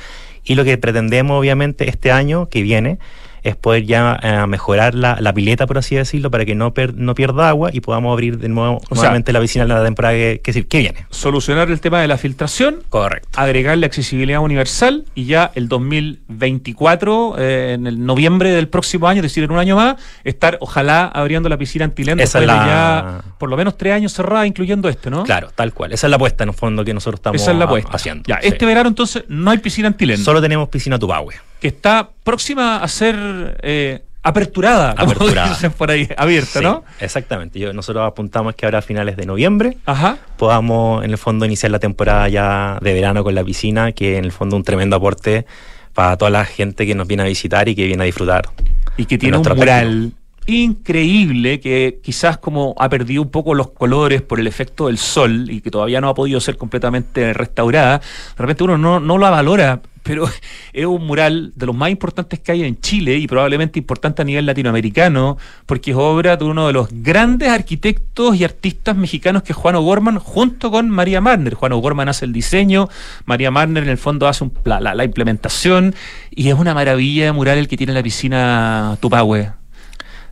[0.44, 3.00] y lo que pretendemos obviamente este año que viene
[3.46, 6.96] es poder ya eh, mejorar la, la, pileta, por así decirlo, para que no, per,
[6.96, 9.84] no pierda agua y podamos abrir de nuevo o nuevamente sea, la piscina en la
[9.84, 11.06] temporada que, que, que, viene.
[11.12, 12.80] Solucionar el tema de la filtración.
[12.90, 13.30] Correcto.
[13.40, 19.24] Agregarle accesibilidad universal y ya el 2024, eh, en el noviembre del próximo año, es
[19.24, 22.42] decir, en un año más, estar ojalá abriendo la piscina antilén es la...
[22.42, 25.24] ya por lo menos tres años cerrada, incluyendo este, ¿no?
[25.24, 25.94] Claro, tal cual.
[25.94, 27.92] Esa es la apuesta en el fondo que nosotros estamos Esa es la apuesta.
[27.94, 28.24] haciendo.
[28.26, 30.18] Ya, este verano entonces no hay piscina antilén.
[30.18, 31.36] Solo tenemos piscina Tupahue.
[31.60, 33.16] Que está próxima a ser
[33.62, 35.50] eh, aperturada, aperturada.
[35.54, 36.84] Dicen por ahí, abierta, sí, ¿no?
[37.00, 37.60] Exactamente.
[37.60, 40.18] Yo, nosotros apuntamos que ahora a finales de noviembre Ajá.
[40.36, 44.26] podamos en el fondo iniciar la temporada ya de verano con la piscina, que en
[44.26, 45.46] el fondo un tremendo aporte
[45.94, 48.50] para toda la gente que nos viene a visitar y que viene a disfrutar.
[48.98, 50.12] Y que tiene un mural
[50.48, 55.50] increíble que quizás como ha perdido un poco los colores por el efecto del sol
[55.50, 58.04] y que todavía no ha podido ser completamente restaurada, de
[58.38, 60.30] repente uno no, la valora, pero
[60.74, 64.26] es un mural de los más importantes que hay en Chile y probablemente importante a
[64.26, 69.54] nivel latinoamericano, porque es obra de uno de los grandes arquitectos y artistas mexicanos que
[69.54, 71.56] es Juan O'Gorman, junto con María Marner.
[71.56, 72.88] Juan O'Gorman hace el diseño,
[73.26, 75.96] María Marner en el fondo hace un, la, la, la implementación
[76.30, 79.65] y es una maravilla de mural el que tiene la piscina Tupahue.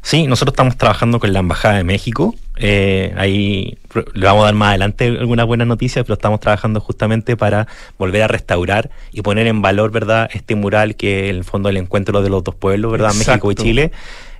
[0.03, 2.35] Sí, nosotros estamos trabajando con la Embajada de México.
[2.57, 3.77] Eh, ahí
[4.13, 8.21] le vamos a dar más adelante algunas buenas noticias, pero estamos trabajando justamente para volver
[8.21, 12.21] a restaurar y poner en valor, ¿verdad?, este mural que en el fondo el encuentro
[12.21, 13.47] de los dos pueblos, ¿verdad?, Exacto.
[13.47, 13.91] México y Chile.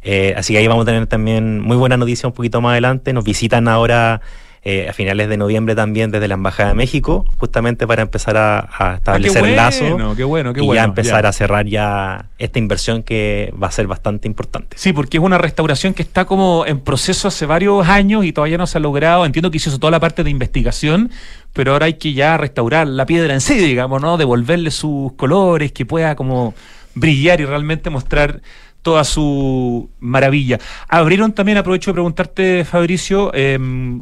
[0.03, 3.13] Eh, así que ahí vamos a tener también muy buenas noticias un poquito más adelante.
[3.13, 4.19] Nos visitan ahora
[4.65, 8.69] eh, a finales de noviembre también desde la Embajada de México, justamente para empezar a,
[8.77, 11.29] a establecer ah, bueno, lazos qué bueno, qué y bueno, ya empezar ya.
[11.29, 14.77] a cerrar ya esta inversión que va a ser bastante importante.
[14.79, 18.57] Sí, porque es una restauración que está como en proceso hace varios años y todavía
[18.57, 19.25] no se ha logrado.
[19.25, 21.11] Entiendo que hizo toda la parte de investigación,
[21.51, 24.17] pero ahora hay que ya restaurar la piedra en sí, digamos, ¿no?
[24.17, 26.53] Devolverle sus colores, que pueda como
[26.95, 28.41] brillar y realmente mostrar
[28.83, 30.59] toda su maravilla.
[30.87, 33.57] Abrieron también, aprovecho de preguntarte, Fabricio, eh,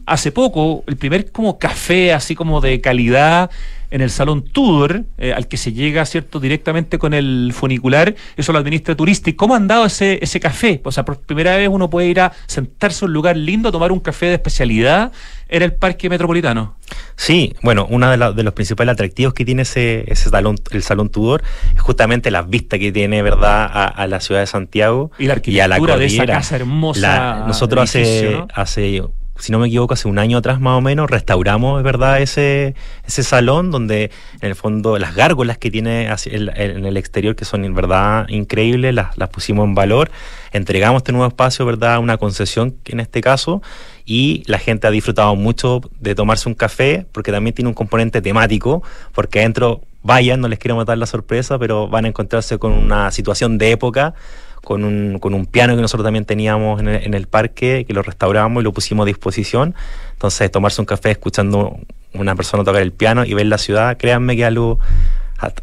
[0.05, 3.49] hace poco el primer como café así como de calidad
[3.91, 8.51] en el Salón Tudor, eh, al que se llega, ¿cierto?, directamente con el funicular, eso
[8.53, 9.37] lo administra Turística.
[9.37, 10.81] ¿Cómo han dado ese, ese café?
[10.83, 13.71] O sea, por primera vez uno puede ir a sentarse a un lugar lindo, a
[13.71, 15.11] tomar un café de especialidad
[15.49, 16.77] en el Parque Metropolitano.
[17.17, 20.83] Sí, bueno, uno de, la, de, los principales atractivos que tiene ese, ese salón, el
[20.83, 21.43] Salón Tudor,
[21.75, 25.41] es justamente las vistas que tiene, ¿verdad?, a, a la ciudad de Santiago y, la
[25.43, 25.99] y a la cordillera.
[25.99, 27.01] de esa casa hermosa.
[27.01, 28.47] La, nosotros hace, ¿no?
[28.53, 29.01] hace
[29.41, 32.75] si no me equivoco, hace un año atrás más o menos, restauramos, es verdad, ese,
[33.05, 37.65] ese salón donde en el fondo las gárgolas que tiene en el exterior, que son
[37.65, 40.11] en verdad increíbles, las, las pusimos en valor,
[40.51, 43.61] entregamos este nuevo espacio, verdad, una concesión en este caso,
[44.05, 48.21] y la gente ha disfrutado mucho de tomarse un café, porque también tiene un componente
[48.21, 52.73] temático, porque adentro vayan, no les quiero matar la sorpresa, pero van a encontrarse con
[52.73, 54.13] una situación de época
[54.63, 57.93] con un, con un piano que nosotros también teníamos en el, en el, parque, que
[57.93, 59.75] lo restauramos y lo pusimos a disposición.
[60.13, 61.79] Entonces, tomarse un café escuchando
[62.13, 64.79] una persona tocar el piano y ver la ciudad, créanme que es algo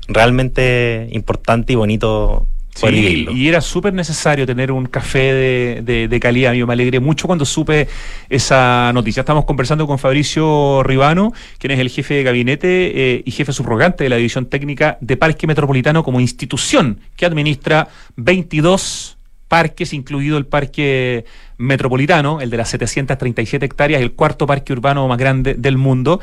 [0.09, 2.47] realmente importante y bonito.
[2.87, 6.53] Sí, y era súper necesario tener un café de, de, de, calidad.
[6.53, 7.89] Yo me alegré mucho cuando supe
[8.29, 9.21] esa noticia.
[9.21, 14.05] Estamos conversando con Fabricio Ribano, quien es el jefe de gabinete eh, y jefe subrogante
[14.05, 20.47] de la División Técnica de Parque Metropolitano como institución que administra 22 parques, incluido el
[20.47, 21.25] Parque
[21.57, 26.21] Metropolitano, el de las 737 hectáreas, el cuarto parque urbano más grande del mundo.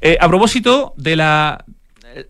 [0.00, 1.64] Eh, a propósito de la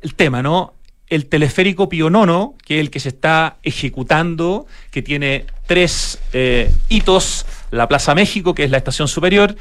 [0.02, 0.74] el tema, ¿no?
[1.10, 6.72] El teleférico Pío Nono, que es el que se está ejecutando, que tiene tres eh,
[6.88, 9.56] hitos, la Plaza México, que es la estación superior,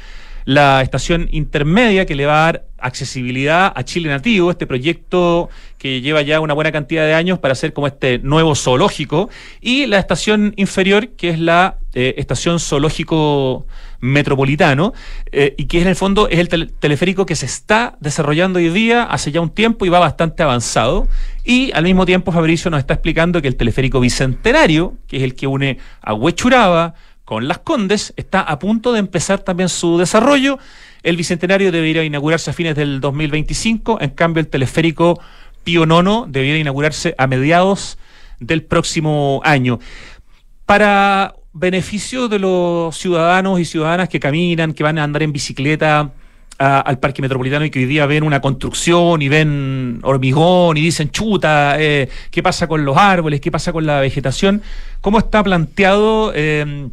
[0.50, 6.00] la estación intermedia, que le va a dar accesibilidad a Chile Nativo, este proyecto que
[6.00, 10.00] lleva ya una buena cantidad de años para hacer como este nuevo zoológico, y la
[10.00, 13.64] estación inferior, que es la eh, estación zoológico
[14.00, 14.92] metropolitano,
[15.30, 18.70] eh, y que en el fondo es el tel teleférico que se está desarrollando hoy
[18.70, 21.06] día hace ya un tiempo y va bastante avanzado.
[21.44, 25.36] Y al mismo tiempo Fabricio nos está explicando que el teleférico bicentenario, que es el
[25.36, 26.94] que une a Huechuraba
[27.30, 30.58] con Las Condes, está a punto de empezar también su desarrollo.
[31.04, 35.20] El bicentenario debería inaugurarse a fines del 2025, en cambio el teleférico
[35.62, 37.98] Pío Nono debería inaugurarse a mediados
[38.40, 39.78] del próximo año.
[40.66, 46.10] Para beneficio de los ciudadanos y ciudadanas que caminan, que van a andar en bicicleta
[46.58, 51.12] al parque metropolitano y que hoy día ven una construcción y ven hormigón y dicen
[51.12, 53.40] chuta, eh, ¿qué pasa con los árboles?
[53.40, 54.62] ¿Qué pasa con la vegetación?
[55.00, 56.32] ¿Cómo está planteado?
[56.34, 56.90] Eh,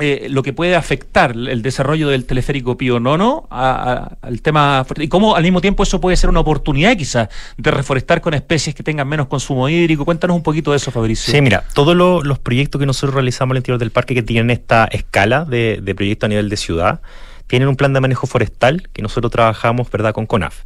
[0.00, 5.36] eh, lo que puede afectar el desarrollo del teleférico Pío Nono al tema y cómo
[5.36, 9.08] al mismo tiempo eso puede ser una oportunidad quizás de reforestar con especies que tengan
[9.08, 10.04] menos consumo hídrico.
[10.04, 11.32] Cuéntanos un poquito de eso, Fabricio.
[11.32, 14.84] Sí, mira, todos los proyectos que nosotros realizamos al interior del parque que tienen esta
[14.86, 17.00] escala de, de proyecto a nivel de ciudad,
[17.46, 20.62] tienen un plan de manejo forestal que nosotros trabajamos, ¿verdad?, con CONAF.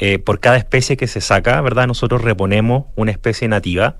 [0.00, 1.88] Eh, por cada especie que se saca, ¿verdad?
[1.88, 3.96] Nosotros reponemos una especie nativa,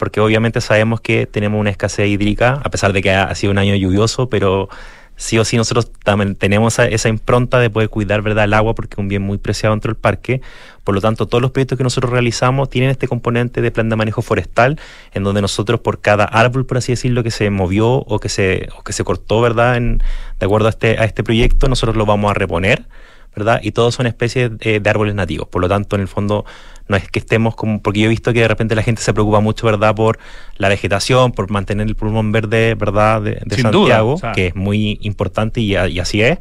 [0.00, 3.58] porque obviamente sabemos que tenemos una escasez hídrica, a pesar de que ha, sido un
[3.58, 4.70] año lluvioso, pero
[5.16, 8.94] sí o sí nosotros también tenemos esa, impronta de poder cuidar verdad el agua porque
[8.94, 10.40] es un bien muy preciado dentro del parque.
[10.84, 13.96] Por lo tanto, todos los proyectos que nosotros realizamos tienen este componente de plan de
[13.96, 14.80] manejo forestal,
[15.12, 18.70] en donde nosotros por cada árbol, por así decirlo, que se movió o que se,
[18.78, 19.76] o que se cortó, ¿verdad?
[19.76, 19.98] En,
[20.38, 22.86] de acuerdo a este, a este proyecto, nosotros lo vamos a reponer
[23.34, 23.60] ¿verdad?
[23.62, 25.48] Y todos son especies de, árboles nativos.
[25.48, 26.44] Por lo tanto, en el fondo,
[26.90, 27.80] no es que estemos como.
[27.80, 30.18] Porque yo he visto que de repente la gente se preocupa mucho, ¿verdad?, por
[30.56, 35.76] la vegetación, por mantener el pulmón verde, ¿verdad?, de, Santiago, que es muy importante y,
[35.76, 36.38] así es.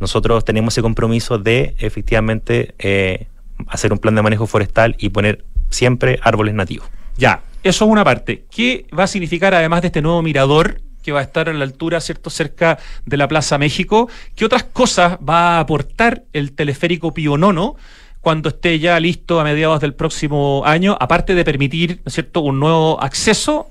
[0.00, 3.26] Nosotros tenemos ese compromiso de efectivamente eh,
[3.68, 6.88] hacer un plan de manejo forestal y poner siempre árboles nativos.
[7.18, 8.46] Ya, eso es una parte.
[8.50, 11.64] ¿Qué va a significar además de este nuevo mirador que va a estar a la
[11.64, 14.08] altura, ¿cierto?, cerca de la Plaza México.
[14.34, 17.76] ¿Qué otras cosas va a aportar el teleférico Pío Nono?
[18.20, 23.02] Cuando esté ya listo a mediados del próximo año, aparte de permitir, ¿cierto?, un nuevo
[23.02, 23.70] acceso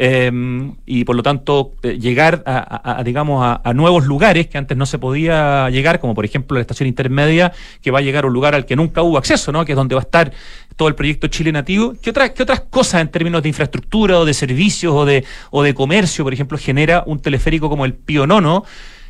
[0.00, 4.86] Em, y por lo tanto eh, llegar a, digamos a, nuevos lugares que antes no
[4.86, 8.32] se podía llegar, como por ejemplo la estación intermedia, que va a llegar a un
[8.32, 9.64] lugar al que nunca hubo acceso, ¿no?
[9.64, 10.32] que es donde va a estar
[10.76, 11.94] todo el proyecto Chile Nativo.
[12.00, 15.64] ¿Qué, otras qué otras cosas en términos de infraestructura o de servicios o de, o
[15.64, 18.64] de comercio, por ejemplo, genera un teleférico como el Pío Nono,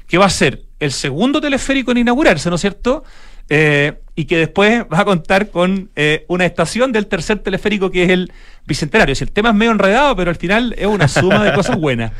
[0.07, 3.05] que va a ser el segundo teleférico en inaugurarse, ¿no es cierto?
[3.51, 8.03] Eh, y que después va a contar con eh, una estación del tercer teleférico que
[8.03, 8.33] es el
[8.67, 9.15] Bicentenario.
[9.15, 12.11] Si el tema es medio enredado, pero al final es una suma de cosas buenas.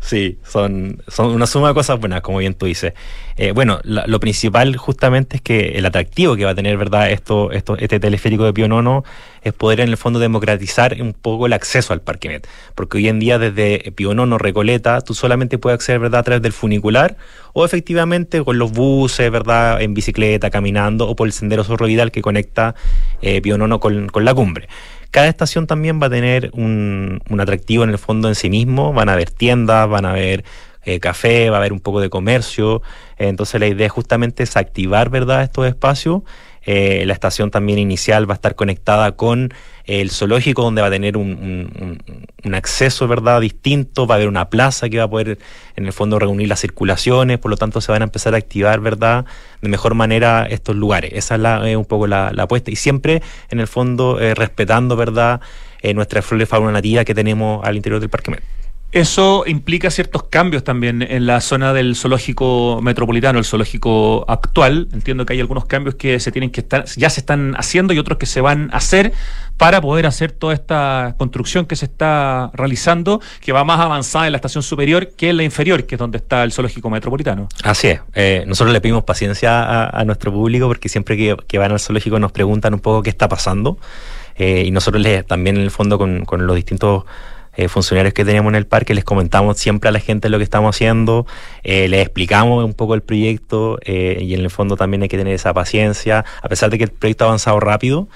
[0.00, 2.94] Sí, son, son una suma de cosas buenas, como bien tú dices.
[3.36, 7.52] Eh, bueno, lo principal justamente es que el atractivo que va a tener, ¿verdad?, esto,
[7.52, 9.04] esto, este teleférico de Pionono
[9.42, 12.48] es poder en el fondo democratizar un poco el acceso al Parquemet.
[12.74, 16.52] Porque hoy en día desde Pionono, Recoleta, tú solamente puedes acceder, ¿verdad?, a través del
[16.52, 17.16] funicular
[17.52, 22.12] o efectivamente con los buses, ¿verdad?, en bicicleta, caminando o por el sendero Zorro Vidal
[22.12, 22.74] que conecta
[23.20, 24.68] eh, Pionono con, con la cumbre.
[25.10, 29.08] Cada estación también va a tener un, atractivo en el fondo en sí mismo, van
[29.08, 30.44] a haber tiendas, van a haber
[30.84, 32.82] eh, café, va a haber un poco de comercio,
[33.16, 35.42] entonces la idea justamente es activar ¿verdad?
[35.42, 36.22] estos espacios.
[36.62, 39.54] Eh, la estación también inicial va a estar conectada con
[39.88, 41.98] el zoológico, donde va a tener un,
[42.52, 43.40] acceso ¿verdad?
[43.40, 45.38] distinto, va a haber una plaza que va a poder
[45.76, 48.80] en el fondo reunir las circulaciones, por lo tanto se van a empezar a activar
[48.80, 49.24] ¿verdad?
[49.62, 51.12] de mejor manera estos lugares.
[51.14, 55.40] Esa es la, un poco la, apuesta y siempre en el fondo eh, respetando ¿verdad?
[55.80, 58.38] Eh, nuestra flora y fauna nativa que tenemos al interior del Parque.
[58.90, 64.88] Eso implica ciertos cambios también en la zona del zoológico metropolitano, el zoológico actual.
[64.94, 67.98] Entiendo que hay algunos cambios que se tienen que estar, ya se están haciendo y
[67.98, 69.12] otros que se van a hacer
[69.58, 74.32] para poder hacer toda esta construcción que se está realizando, que va más avanzada en
[74.32, 77.48] la estación superior que en la inferior, que es donde está el zoológico metropolitano.
[77.64, 78.00] Así es.
[78.14, 82.30] Eh, nosotros le pedimos paciencia a, nuestro público porque siempre que, van al zoológico nos
[82.30, 83.78] preguntan un poco qué está pasando.
[84.36, 87.04] Eh, y nosotros les, también en el fondo con, los distintos
[87.56, 90.44] eh, funcionarios que teníamos en el parque, les comentamos siempre a la gente lo que
[90.44, 91.26] estamos haciendo,
[91.64, 95.34] eh, les explicamos un poco el proyecto y en el fondo también hay que tener
[95.34, 98.06] esa paciencia, a pesar de que el proyecto ha avanzado rápido.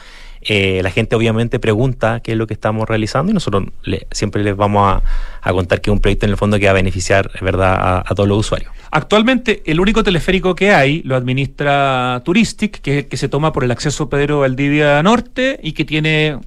[0.49, 3.65] La gente obviamente pregunta qué es lo que estamos realizando y nosotros
[4.11, 5.03] siempre les vamos
[5.43, 8.15] a, contar que es un proyecto en el fondo que va a beneficiar verdad a,
[8.15, 8.73] todos los usuarios.
[8.91, 13.65] Actualmente el único teleférico que hay lo administra Touristic, que es que se toma por
[13.65, 16.39] el acceso Pedro Valdivia Norte y que tiene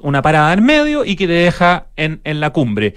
[0.00, 2.94] una parada en medio y que te deja en la cumbre.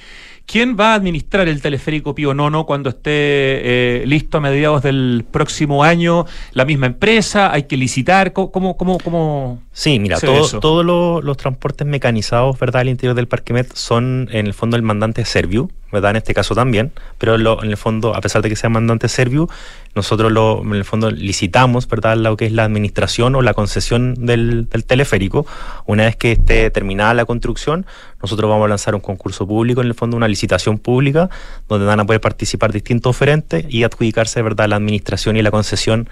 [0.48, 5.26] ¿Quién va a administrar el teleférico Pío Nono cuando esté eh, listo a mediados del
[5.30, 6.26] próximo año?
[6.54, 7.52] ¿La misma empresa?
[7.52, 8.32] ¿Hay que licitar?
[8.32, 12.84] ¿Cómo, cómo, cómo sí, mira, todos los transportes mecanizados ¿verdad?
[12.84, 16.12] al interior del Parque Met son en el fondo el mandante Serviu, ¿verdad?
[16.12, 19.50] En este caso también, pero en el fondo, a pesar de que sea mandante Serviu,
[19.96, 22.18] nosotros lo, en el fondo licitamos, ¿verdad?
[22.18, 25.46] Lo que es la administración o la concesión del, del teleférico.
[25.86, 27.86] Una vez que esté terminada la construcción,
[28.22, 31.30] nosotros vamos a lanzar un concurso público, en el fondo una licitación pública,
[31.68, 36.10] donde van a poder participar distintos oferentes y adjudicarse verdad la administración y la concesión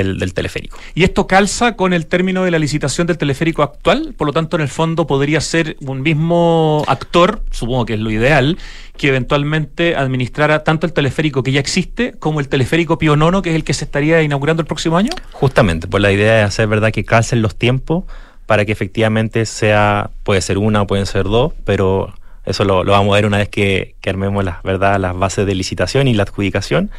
[0.00, 0.78] del, teleférico.
[0.94, 4.14] ¿Y esto calza con el término de la licitación del teleférico actual?
[4.16, 8.10] Por lo tanto, en el fondo podría ser un mismo actor, supongo que es lo
[8.10, 8.58] ideal,
[8.96, 13.50] que eventualmente administrara tanto el teleférico que ya existe como el teleférico Pío Nono, que
[13.50, 15.10] es el que se estaría inaugurando el próximo año?
[15.32, 18.04] Justamente, pues la idea es hacer verdad que calcen los tiempos
[18.46, 22.12] para que efectivamente sea, puede ser una o pueden ser dos, pero
[22.44, 24.98] Eso lo, lo, vamos a ver una vez que, que armemos las, ¿verdad?
[24.98, 26.90] las bases de licitación y la adjudicación.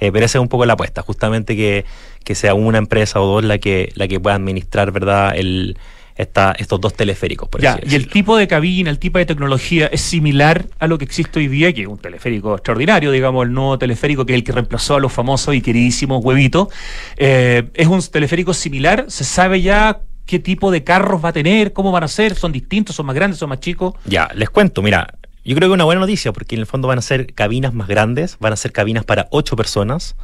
[0.00, 1.84] Eh, pero esa es un poco la apuesta, justamente que,
[2.24, 5.36] que, sea una empresa o dos la que, la que pueda administrar ¿verdad?
[5.36, 5.76] El,
[6.16, 7.48] esta, estos dos teleféricos.
[7.48, 10.98] Por ya, y el tipo de cabina, el tipo de tecnología es similar a lo
[10.98, 14.38] que existe hoy día, que es un teleférico extraordinario, digamos, el nuevo teleférico que es
[14.38, 16.68] el que reemplazó a los famosos y queridísimos huevitos.
[17.16, 21.72] Eh, es un teleférico similar, se sabe ya qué tipo de carros va a tener,
[21.72, 23.94] cómo van a ser, son distintos, son más grandes, son más chicos.
[24.04, 25.14] Ya, les cuento, mira,
[25.50, 27.74] yo creo que es una buena noticia porque en el fondo van a ser cabinas
[27.74, 30.14] más grandes, van a ser cabinas para ocho personas.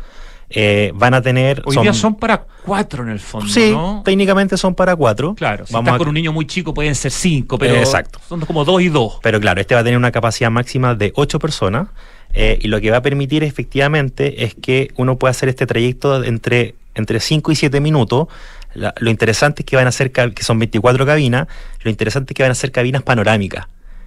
[0.50, 1.62] Eh, van a tener.
[1.64, 3.48] Hoy día son para cuatro en el fondo.
[3.48, 5.34] Sí, técnicamente son para cuatro.
[5.34, 8.20] Claro, si Vamos estás con un niño muy chico pueden ser cinco, pero Exacto.
[8.28, 9.18] son como dos y dos.
[9.20, 11.88] Pero claro, este va a tener una capacidad máxima de ocho personas
[12.32, 16.22] eh, y lo que va a permitir efectivamente es que uno pueda hacer este trayecto
[16.22, 18.28] entre, entre cinco y siete minutos.
[18.74, 21.48] lo interesante es que van a ser, que son 24 cabinas,
[21.82, 23.66] lo interesante es que van a ser cabinas panorámicas.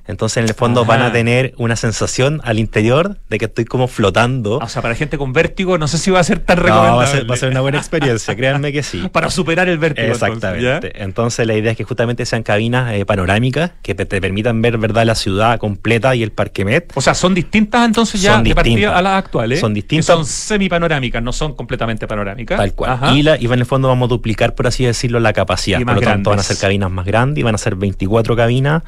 [0.09, 3.87] Entonces, en el fondo, van a tener una sensación al interior de que estoy como
[3.87, 4.57] flotando.
[4.57, 7.21] O sea, para gente con vértigo, no sé si va a ser tan recomendable.
[7.21, 9.07] No, va a ser, una buena experiencia, créanme que sí.
[9.11, 10.07] Para superar el vértigo.
[10.07, 11.03] Exactamente.
[11.03, 15.05] Entonces, la idea es que justamente sean cabinas eh, panorámicas que te, permitan ver, ¿verdad?,
[15.05, 16.91] la ciudad completa y el Parque Met.
[16.95, 19.59] O sea, son distintas entonces ya de partida a las actuales.
[19.59, 20.07] Son distintas.
[20.07, 22.57] son semipanorámicas, no son completamente panorámicas.
[22.57, 23.15] Tal cual.
[23.15, 25.79] Y, la, y en el fondo vamos a duplicar, por así decirlo, la capacidad.
[25.83, 28.81] por lo tanto, van a ser cabinas más grandes y van a ser 24 cabinas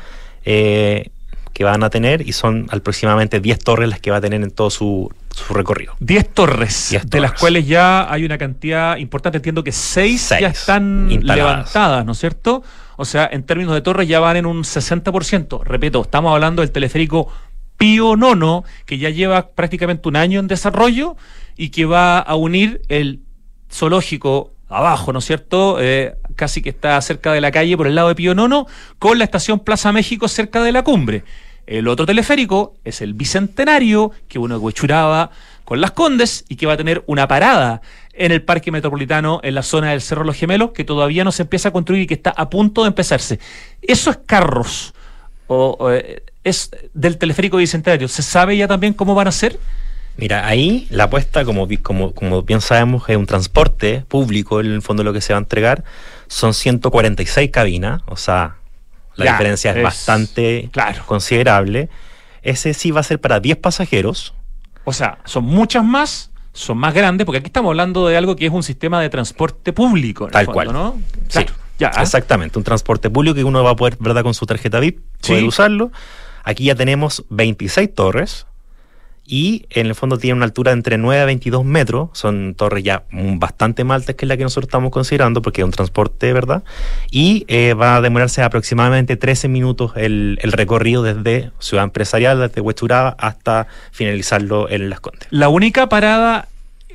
[0.45, 1.09] eh,
[1.53, 4.51] que van a tener y son aproximadamente 10 torres las que va a tener en
[4.51, 5.11] todo su,
[5.49, 5.93] recorrido.
[5.99, 11.09] 10 torres, de las cuales ya hay una cantidad importante, entiendo que 6 ya están
[11.09, 12.63] levantadas, ¿no es cierto?
[12.97, 15.63] O sea, en términos de torres ya van en un 60%.
[15.63, 17.29] Repito, estamos hablando del teleférico
[17.77, 21.15] Pío Nono, que ya lleva prácticamente un año en desarrollo
[21.57, 23.21] y que va a unir el
[23.71, 25.77] zoológico abajo, ¿no es cierto?
[25.81, 28.67] Eh, casi que está cerca de la calle por el lado de Pío Nono,
[28.99, 31.23] con la estación Plaza México cerca de la cumbre.
[31.67, 35.31] El otro teleférico es el Bicentenario, que uno huechuraba
[35.63, 37.81] con las Condes y que va a tener una parada
[38.13, 41.43] en el Parque Metropolitano, en la zona del Cerro Los Gemelos, que todavía no se
[41.43, 43.39] empieza a construir y que está a punto de empezarse.
[43.81, 44.93] Eso es carros,
[45.47, 48.07] o, eh, es del teleférico Bicentenario.
[48.07, 49.57] ¿Se sabe ya también cómo van a ser?
[50.17, 54.81] Mira, ahí la apuesta, como, como, como bien sabemos, es un transporte público, en el
[54.81, 55.83] fondo lo que se va a entregar.
[56.31, 58.55] Son 146 cabinas, o sea,
[59.15, 60.69] la diferencia es, bastante
[61.05, 61.89] considerable.
[62.41, 64.33] Ese sí va a ser para 10 pasajeros.
[64.85, 68.45] O sea, son muchas más, son más grandes, porque aquí estamos hablando de algo que
[68.45, 70.27] es un sistema de transporte público.
[70.27, 70.71] Tal cual.
[70.71, 71.01] ¿no?
[71.27, 71.45] Sí,
[71.77, 71.89] ya.
[71.89, 72.57] exactamente.
[72.57, 74.23] Un transporte público que uno va a poder, ¿verdad?
[74.23, 75.91] Con su tarjeta VIP, poder usarlo.
[76.45, 78.47] Aquí ya tenemos 26 torres,
[79.25, 83.03] y en el fondo tiene una altura entre 9 a 22 metros, son torres ya
[83.11, 86.63] bastante más altas que la que nosotros estamos considerando porque es un transporte, ¿verdad?
[87.11, 93.15] Y eh, va a demorarse aproximadamente 13 minutos el, recorrido desde Ciudad Empresarial, desde Huechuraba
[93.19, 95.27] hasta finalizarlo en Las Condes.
[95.29, 96.47] La única parada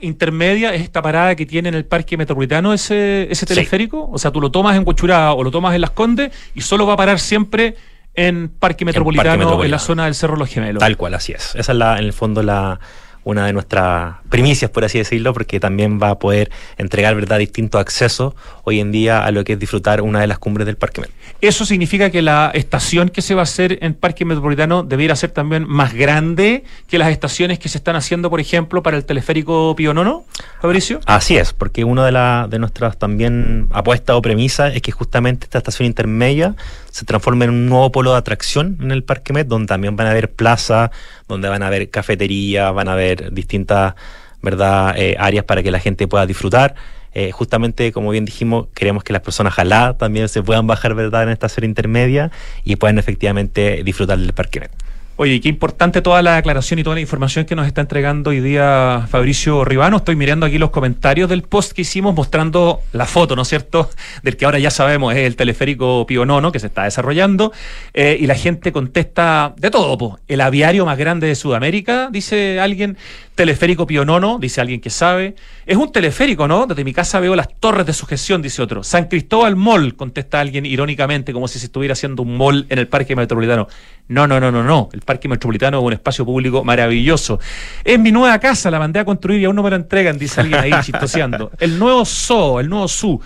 [0.02, 4.30] intermedia es esta parada que tiene en el Parque Metropolitano ese, ese teleférico, o sea,
[4.30, 6.96] tú lo tomas en Huechuraba o lo tomas en Las Condes y solo va a
[6.98, 7.76] parar siempre
[8.16, 10.80] en Parque Metropolitano, en, la zona del Cerro Los Gemelos.
[10.80, 11.54] Tal cual, así es.
[11.54, 12.80] Esa es la, en el fondo la
[13.26, 16.48] una de nuestras primicias, por así decirlo, porque también va a poder
[16.78, 20.38] entregar verdad distintos accesos hoy en día a lo que es disfrutar una de las
[20.38, 21.10] cumbres del Parque Met.
[21.40, 25.30] ¿Eso significa que la estación que se va a hacer en Parque Metropolitano debiera ser
[25.30, 29.74] también más grande que las estaciones que se están haciendo, por ejemplo, para el teleférico
[29.74, 30.24] Pío Nono,
[30.60, 31.00] Fabricio?
[31.06, 35.46] Así es, porque una de, la, de nuestras también apuestas o premisas es que justamente
[35.46, 36.54] esta estación intermedia
[36.96, 40.06] se transforme en un nuevo polo de atracción en el Parque Met, donde también van
[40.06, 40.88] a haber plazas,
[41.28, 43.94] donde van a haber cafeterías, van a haber distintas
[44.40, 44.94] ¿verdad?
[44.96, 46.74] Eh, áreas para que la gente pueda disfrutar.
[47.12, 51.24] Eh, justamente, como bien dijimos, queremos que las personas ojalá también se puedan bajar ¿verdad?
[51.24, 52.30] en esta serie intermedia
[52.64, 54.70] y puedan efectivamente disfrutar del Parque Met.
[55.18, 58.40] Oye, qué importante toda la aclaración y toda la información que nos está entregando hoy
[58.40, 59.96] día Fabricio Ribano.
[59.96, 63.88] Estoy mirando aquí los comentarios del post que hicimos mostrando la foto, ¿no es cierto?
[64.22, 67.50] Del que ahora ya sabemos es el teleférico Pío Nono que se está desarrollando.
[67.94, 70.18] Eh, y la gente contesta de todo, po.
[70.28, 72.98] El aviario más grande de Sudamérica, dice alguien.
[73.36, 75.34] Teleférico Pionono, dice alguien que sabe.
[75.66, 76.66] Es un teleférico, ¿no?
[76.66, 78.82] Desde mi casa veo las torres de sujeción, dice otro.
[78.82, 82.88] San Cristóbal Mall, contesta alguien irónicamente, como si se estuviera haciendo un mall en el
[82.88, 83.68] Parque Metropolitano.
[84.08, 84.88] No, no, no, no, no.
[85.06, 87.40] Parque Metropolitano es un espacio público maravilloso.
[87.82, 90.42] Es mi nueva casa, la mandé a construir y aún no me la entregan, dice
[90.42, 91.50] alguien ahí chistoseando.
[91.58, 93.20] El nuevo zoo, el nuevo zoo.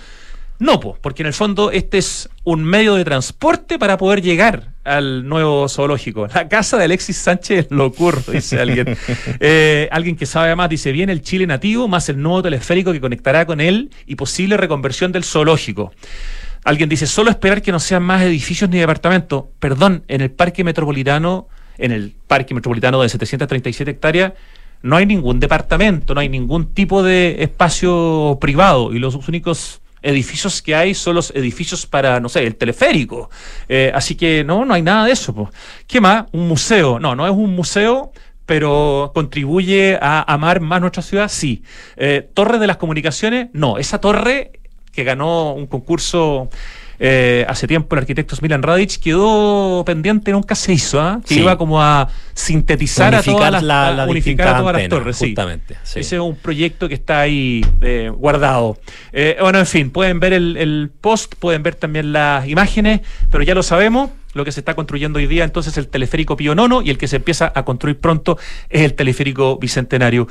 [0.61, 5.27] No, porque en el fondo este es un medio de transporte para poder llegar al
[5.27, 6.27] nuevo zoológico.
[6.35, 8.97] La casa de Alexis Sánchez lo ocurre, dice alguien.
[9.43, 13.01] Eh, alguien que sabe más dice, viene el Chile nativo más el nuevo teleférico que
[13.01, 15.93] conectará con él y posible reconversión del zoológico.
[16.65, 19.45] Alguien dice, solo esperar que no sean más edificios ni departamentos.
[19.59, 24.33] Perdón, en el parque metropolitano, en el parque metropolitano de 737 hectáreas,
[24.83, 30.63] no hay ningún departamento, no hay ningún tipo de espacio privado y los únicos edificios
[30.63, 33.31] que hay son los edificios para, no sé, el teleférico.
[33.69, 35.51] Eh, así que no, no hay nada de eso.
[35.87, 36.27] ¿Qué más?
[36.33, 36.99] Un museo.
[36.99, 38.13] No, no es un museo,
[38.47, 41.63] pero contribuye a amar más nuestra ciudad, sí.
[41.97, 43.79] Eh, torre de las comunicaciones, no.
[43.79, 44.53] Esa torre
[44.93, 46.49] que ganó un concurso
[47.03, 51.23] eh, hace tiempo el arquitecto Milan Radic quedó pendiente, nunca se hizo, ¿ah?
[51.27, 55.17] que iba como a sintetizar a todas las, la, unificar a todas las torres.
[55.17, 58.79] Justamente, Ese es un proyecto que está ahí eh, guardado.
[59.15, 63.43] Eh, bueno, en fin, pueden ver el, el post, pueden ver también las imágenes, pero
[63.45, 66.83] ya lo sabemos lo que se está construyendo hoy día, entonces el teleférico Pío Nono
[66.83, 68.39] y el que se empieza a construir pronto
[68.69, 70.29] es el teleférico Bicentenario.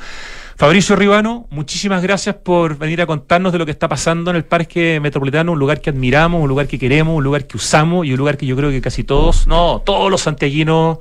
[0.60, 4.44] Fabricio Ribano, muchísimas gracias por venir a contarnos de lo que está pasando en el
[4.44, 8.12] Parque Metropolitano, un lugar que admiramos, un lugar que queremos, un lugar que usamos y
[8.12, 10.98] un lugar que yo creo que casi todos, no, todos los santiaguinos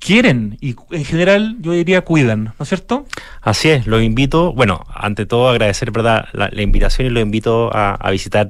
[0.00, 3.06] quieren y en general yo diría cuidan, ¿no es cierto?
[3.40, 6.26] Así es, los invito, bueno, ante todo agradecer ¿verdad?
[6.32, 8.48] La, invitación y los invito a, visitar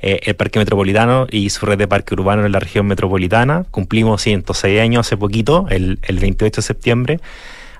[0.00, 3.64] eh, el Parque Metropolitano y su red de parque urbano en la región metropolitana.
[3.70, 7.20] Cumplimos 106 años hace poquito, el, el 28 de septiembre.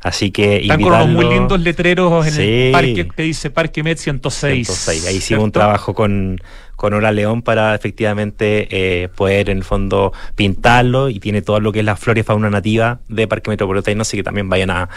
[0.03, 3.98] Así que Están con unos muy lindos letreros en el parque que dice Parque Met
[3.98, 4.66] 106.
[4.66, 5.07] 106.
[5.07, 6.40] Ahí hicimos un trabajo con,
[6.74, 11.70] con Hora León para efectivamente eh, poder en el fondo pintarlo y tiene todo lo
[11.72, 14.88] que es la flora y fauna nativa de Parque Metropolitano, así que también vayan a,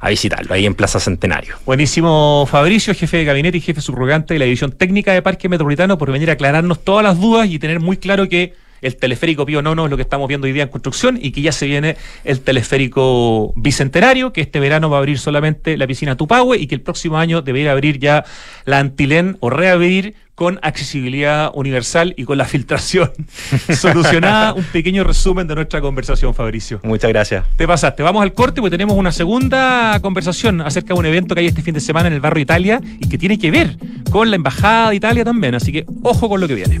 [0.00, 1.56] a visitarlo, ahí en Plaza Centenario.
[1.64, 5.98] Buenísimo, Fabricio, jefe de gabinete y jefe subrogante de la división técnica de Parque Metropolitano,
[5.98, 9.62] por venir a aclararnos todas las dudas y tener muy claro que el teleférico Pío
[9.62, 11.96] Nono es lo que estamos viendo hoy día en construcción y que ya se viene
[12.24, 16.74] el teleférico bicentenario, que este verano va a abrir solamente la piscina Tupahue y que
[16.74, 18.24] el próximo año debería abrir ya
[18.64, 23.10] la Antilén o reabrir con accesibilidad universal y con la filtración
[23.74, 24.54] solucionada.
[24.54, 26.78] Un pequeño resumen de nuestra conversación, Fabricio.
[26.84, 27.44] Muchas gracias.
[27.56, 28.04] Te pasaste.
[28.04, 31.62] Vamos al corte porque tenemos una segunda conversación acerca de un evento que hay este
[31.62, 33.76] fin de semana en el barrio Italia y que tiene que ver
[34.12, 35.56] con la Embajada de Italia también.
[35.56, 36.80] Así que ojo con lo que viene.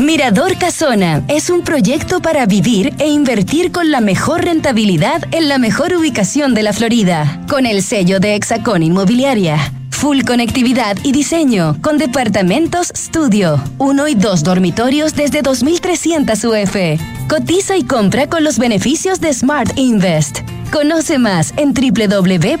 [0.00, 5.58] Mirador Casona es un proyecto para vivir e invertir con la mejor rentabilidad en la
[5.58, 9.58] mejor ubicación de la Florida, con el sello de Hexacón Inmobiliaria.
[9.90, 16.76] Full conectividad y diseño, con departamentos estudio, uno y dos dormitorios desde 2.300 UF.
[17.28, 20.38] Cotiza y compra con los beneficios de Smart Invest.
[20.72, 22.60] Conoce más en www.exacon.cl.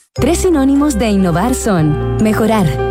[0.13, 2.90] Tres sinónimos de innovar son mejorar,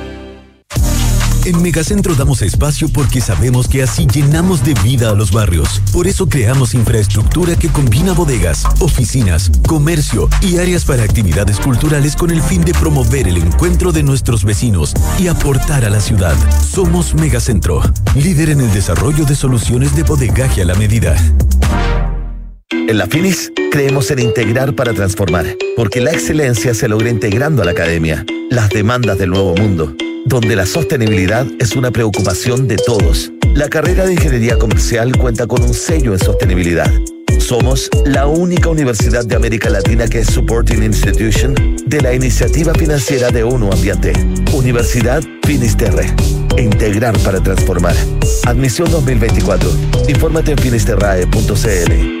[1.43, 5.81] En Megacentro damos espacio porque sabemos que así llenamos de vida a los barrios.
[5.91, 12.29] Por eso creamos infraestructura que combina bodegas, oficinas, comercio y áreas para actividades culturales con
[12.29, 16.35] el fin de promover el encuentro de nuestros vecinos y aportar a la ciudad.
[16.61, 17.81] Somos Megacentro,
[18.13, 21.15] líder en el desarrollo de soluciones de bodegaje a la medida.
[22.69, 27.65] En la Finis creemos en integrar para transformar, porque la excelencia se logra integrando a
[27.65, 33.31] la academia, las demandas del nuevo mundo, donde la sostenibilidad es una preocupación de todos.
[33.53, 36.91] La carrera de Ingeniería Comercial cuenta con un sello en sostenibilidad.
[37.39, 41.55] Somos la única universidad de América Latina que es Supporting Institution
[41.85, 44.13] de la iniciativa financiera de ONU Ambiente.
[44.53, 46.13] Universidad Finisterre.
[46.57, 47.95] Integrar para transformar.
[48.45, 49.69] Admisión 2024.
[50.07, 52.20] Infórmate en finisterrae.cl.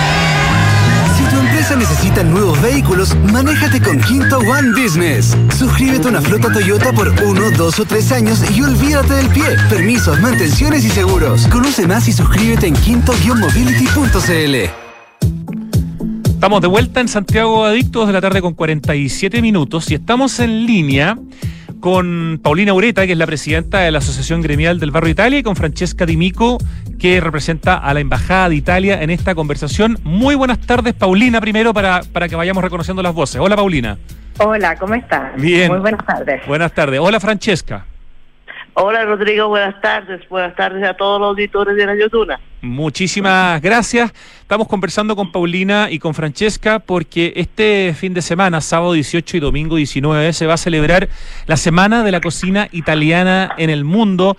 [1.71, 5.37] Empresa necesita nuevos vehículos, manéjate con Quinto One Business.
[5.57, 9.43] Suscríbete a una flota Toyota por uno, dos o tres años y olvídate del pie.
[9.69, 11.47] Permisos, mantenciones y seguros.
[11.47, 14.55] Conoce más y suscríbete en quinto-mobility.cl.
[16.25, 20.65] Estamos de vuelta en Santiago Adictos de la tarde con 47 minutos y estamos en
[20.65, 21.17] línea
[21.81, 25.43] con Paulina Ureta, que es la presidenta de la Asociación Gremial del Barrio Italia, y
[25.43, 26.59] con Francesca D'Imico,
[26.97, 29.97] que representa a la Embajada de Italia en esta conversación.
[30.03, 33.41] Muy buenas tardes, Paulina, primero para, para que vayamos reconociendo las voces.
[33.41, 33.97] Hola, Paulina.
[34.37, 35.35] Hola, ¿cómo estás?
[35.35, 35.69] Bien.
[35.69, 36.41] Muy buenas tardes.
[36.47, 36.99] Buenas tardes.
[37.01, 37.85] Hola, Francesca.
[38.73, 40.21] Hola Rodrigo, buenas tardes.
[40.29, 42.39] Buenas tardes a todos los auditores de Radio Tuna.
[42.61, 44.13] Muchísimas gracias.
[44.41, 49.39] Estamos conversando con Paulina y con Francesca porque este fin de semana, sábado 18 y
[49.41, 51.09] domingo 19, se va a celebrar
[51.47, 54.37] la Semana de la Cocina Italiana en el Mundo.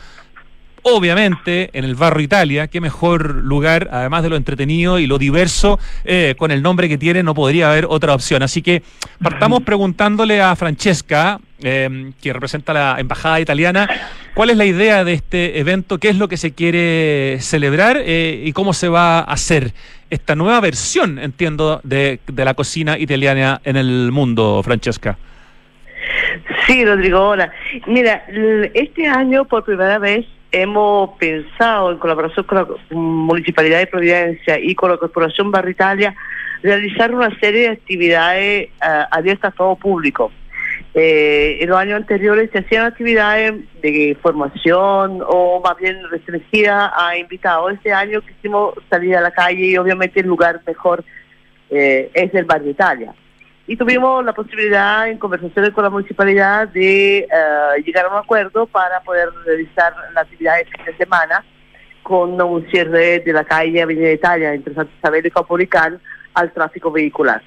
[0.85, 5.78] Obviamente, en el Barrio Italia, qué mejor lugar, además de lo entretenido y lo diverso,
[6.05, 8.43] eh, con el nombre que tiene, no podría haber otra opción.
[8.43, 8.83] Así que
[9.22, 13.89] partamos preguntándole a Francesca, eh, que representa la Embajada Italiana,
[14.35, 18.43] cuál es la idea de este evento, qué es lo que se quiere celebrar eh,
[18.45, 19.72] y cómo se va a hacer
[20.11, 25.16] esta nueva versión, entiendo, de, de la cocina italiana en el mundo, Francesca.
[26.66, 27.53] Sí, Rodrigo, hola.
[27.87, 28.24] Mira,
[28.74, 34.74] este año por primera vez hemos pensado en colaboración con la Municipalidad de Providencia y
[34.74, 36.14] con la Corporación Barrio Italia
[36.62, 40.30] realizar una serie de actividades ah, abiertas a todo público.
[40.94, 47.16] Eh, en los años anteriores se hacían actividades de formación o más bien restringidas a
[47.16, 47.72] invitados.
[47.72, 51.03] Este año quisimos salir a la calle y obviamente el lugar mejor
[51.70, 53.14] eh, es el Barrio Italia.
[53.66, 57.28] Y tuvimos la posibilidad en conversaciones con la municipalidad de eh,
[57.84, 61.44] llegar a un acuerdo para poder realizar la actividad de fin de semana
[62.02, 66.00] con un cierre de la calle Avenida Italia entre Santa Isabel y Capolicán
[66.34, 67.42] al tráfico vehicular.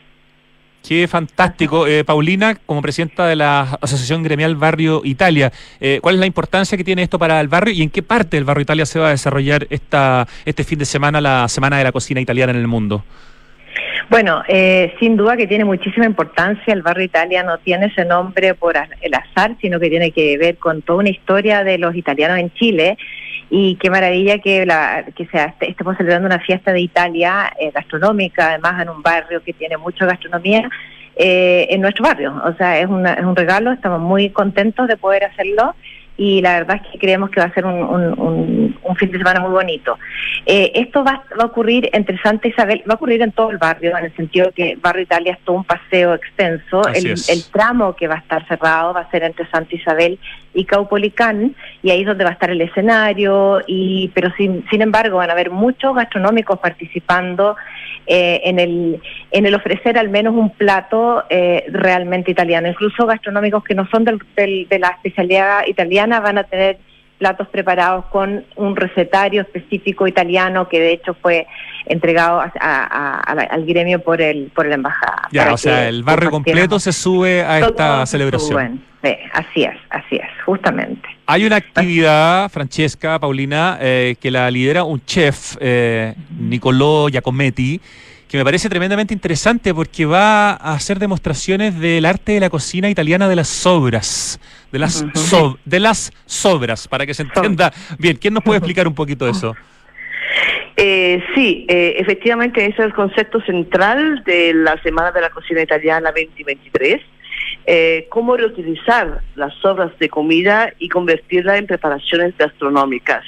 [0.88, 1.88] Qué fantástico.
[1.88, 6.78] Eh, Paulina, como presidenta de la Asociación Gremial Barrio Italia, eh, ¿cuál es la importancia
[6.78, 9.08] que tiene esto para el barrio y en qué parte del Barrio Italia se va
[9.08, 12.68] a desarrollar esta, este fin de semana, la Semana de la Cocina Italiana en el
[12.68, 13.04] Mundo?
[14.10, 16.74] Bueno, eh, sin duda que tiene muchísima importancia.
[16.74, 20.58] El barrio Italia no tiene ese nombre por el azar, sino que tiene que ver
[20.58, 22.98] con toda una historia de los italianos en Chile.
[23.50, 27.72] Y qué maravilla que, la, que sea, este- estemos celebrando una fiesta de Italia eh,
[27.72, 30.70] gastronómica, además en un barrio que tiene mucha gastronomía
[31.16, 32.42] eh, en nuestro barrio.
[32.46, 35.76] O sea, es, una- es un regalo, estamos muy contentos de poder hacerlo
[36.18, 39.12] y la verdad es que creemos que va a ser un, un- un- un fin
[39.12, 39.98] de semana muy bonito.
[40.46, 43.58] Eh, esto va, va a ocurrir entre Santa Isabel, va a ocurrir en todo el
[43.58, 46.88] barrio, en el sentido que Barrio Italia es todo un paseo extenso.
[46.88, 46.96] El,
[47.30, 50.20] el tramo que va a estar cerrado va a ser entre Santa Isabel
[50.54, 51.54] y Caupolicán,
[51.84, 55.30] y ahí es donde va a estar el escenario, y pero sin, sin embargo van
[55.30, 57.58] a haber muchos gastronómicos participando
[58.08, 59.02] eh, en, el,
[59.32, 62.70] en el ofrecer al menos un plato eh, realmente italiano.
[62.70, 66.78] Incluso gastronómicos que no son del- del- de la especialidad italiana van a tener
[67.18, 71.48] platos preparados con un recetario específico italiano que de hecho fue
[71.86, 75.30] entregado a- a- al gremio por el por la embajada.
[75.32, 78.84] Ya, o sea, el barrio completo se sube a esta celebración.
[79.04, 81.08] Sí, así es, así es, justamente.
[81.28, 87.80] Hay una actividad, Francesca, Paulina, eh, que la lidera un chef, eh, Nicolò Giacometti,
[88.28, 92.90] que me parece tremendamente interesante porque va a hacer demostraciones del arte de la cocina
[92.90, 94.40] italiana de las sobras.
[94.72, 98.18] De las, so- de las sobras, para que se entienda bien.
[98.18, 99.56] ¿Quién nos puede explicar un poquito eso?
[100.78, 105.62] Eh, sí, eh, efectivamente ese es el concepto central de la Semana de la Cocina
[105.62, 107.02] Italiana 2023.
[107.68, 113.24] Eh, cómo reutilizar las sobras de comida y convertirla en preparaciones gastronómicas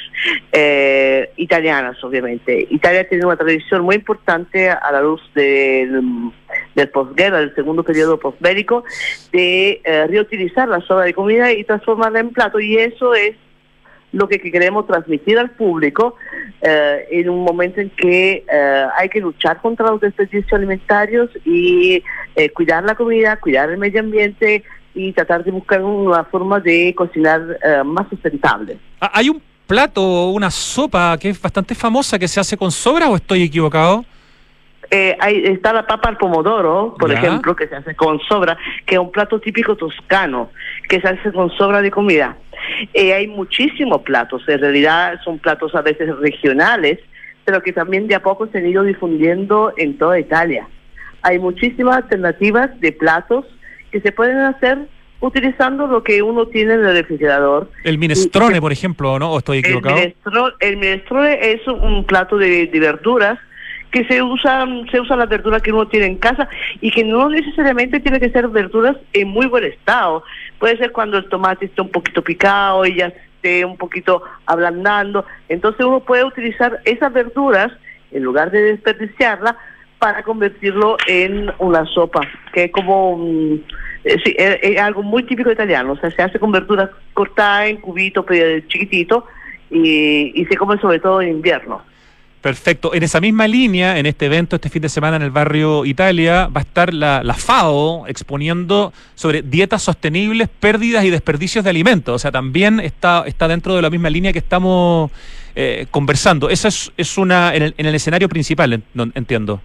[0.52, 2.68] eh, italianas, obviamente.
[2.70, 6.32] Italia tiene una tradición muy importante a la luz del,
[6.76, 8.84] del posguerra, del segundo periodo postbélico,
[9.32, 13.36] de eh, reutilizar la sobra de comida y transformarla en plato, y eso es
[14.18, 16.16] lo que queremos transmitir al público
[16.62, 22.04] eh, en un momento en que eh, hay que luchar contra los desperdicios alimentarios y
[22.36, 24.64] eh, cuidar la comida, cuidar el medio ambiente
[24.96, 28.80] y tratar de buscar una forma de cocinar más sustentable.
[29.00, 33.08] Ah, ¿Hay un plato, una sopa que es bastante famosa que se hace con sobra
[33.08, 34.04] o estoy equivocado?
[34.90, 37.18] Eh, hay, está la papa al pomodoro, por Ya.
[37.18, 40.50] ejemplo, que se hace con sobra, que es un plato típico toscano,
[40.88, 42.38] que se hace con sobra de comida.
[42.94, 47.00] Eh, hay muchísimos platos, en realidad son platos a veces regionales,
[47.44, 50.68] pero que también de a poco se han ido difundiendo en toda Italia.
[51.22, 53.46] Hay muchísimas alternativas de platos
[53.92, 54.78] que se pueden hacer
[55.20, 57.70] utilizando lo que uno tiene en el refrigerador.
[57.84, 59.32] El minestrone, por ejemplo, ¿no?
[59.34, 59.96] ¿O estoy El equivocado?
[59.96, 63.40] minestrone, el minestrone es un plato de, de verduras
[63.92, 66.48] que se usan se usan las verduras que uno tiene en casa
[66.82, 70.24] y que no necesariamente tiene que ser verduras en muy buen estado.
[70.60, 75.26] Puede ser cuando el tomate esté un poquito picado y ya esté un poquito ablandando.
[75.50, 77.72] Entonces uno puede utilizar esas verduras
[78.12, 79.58] en lugar de desperdiciarla
[80.00, 82.22] para convertirlo en una sopa,
[82.54, 83.18] que es como
[84.04, 88.26] sí, es, algo muy típico italiano, o sea, se hace con verduras cortadas en cubitos
[88.68, 89.24] chiquititos
[89.70, 91.82] y, y se come sobre todo en invierno.
[92.48, 92.94] Perfecto.
[92.94, 96.48] En esa misma línea, en este evento, este fin de semana en el barrio Italia,
[96.48, 102.16] va a estar la, la FAO exponiendo sobre dietas sostenibles, pérdidas y desperdicios de alimentos.
[102.16, 105.12] O sea, también está, está dentro de la misma línea que estamos
[105.58, 106.50] eh, conversando.
[106.50, 108.82] Esa es, es una en el, en el escenario principal,
[109.14, 109.60] entiendo.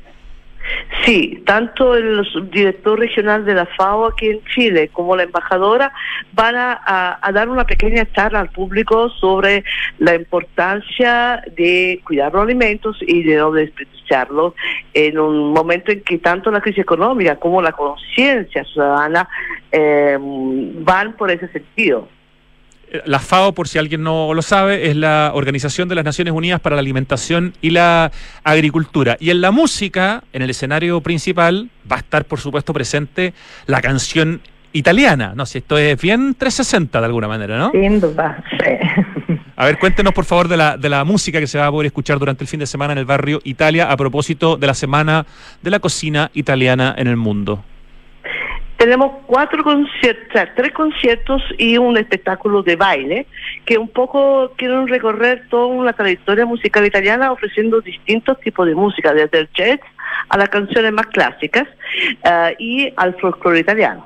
[1.05, 5.93] Sí, tanto el subdirector regional de la FAO aquí en Chile como la embajadora
[6.33, 9.65] van a dar una pequeña charla al público sobre
[9.99, 14.55] la importancia de cuidar los alimentos y de no desperdiciarlos
[14.95, 19.29] en un momento en que tanto la crisis económica como la conciencia ciudadana
[19.71, 22.09] eh, van por ese sentido.
[23.07, 26.61] La FAO, por si alguien no lo sabe, es la Organización de las Naciones Unidas
[26.61, 28.13] para la Alimentación y la
[28.45, 29.17] Agricultura.
[29.19, 33.33] Y en la música, en el escenario principal, va a estar, por supuesto, presente
[33.67, 35.33] la canción italiana.
[35.35, 37.71] No sé, esto es bien 360 de alguna manera, ¿no?
[37.71, 39.37] Sin duda, sí.
[39.57, 41.87] A ver, cuéntenos, por favor, de la, de la música que se va a poder
[41.87, 45.27] escuchar durante el fin de semana en el barrio Italia a propósito de la Semana
[45.63, 47.65] de la Cocina Italiana en el Mundo.
[48.83, 53.29] Tenemos cuatro conciertos, o sea, tres conciertos y un espectáculo de baile
[53.65, 59.15] que un poco quieren recorrer toda la trayectoria musical italiana ofreciendo distintos tipos de música,
[59.15, 59.79] desde el jazz
[60.29, 61.69] a las canciones más clásicas
[62.25, 64.05] eh, y al folclore italiano.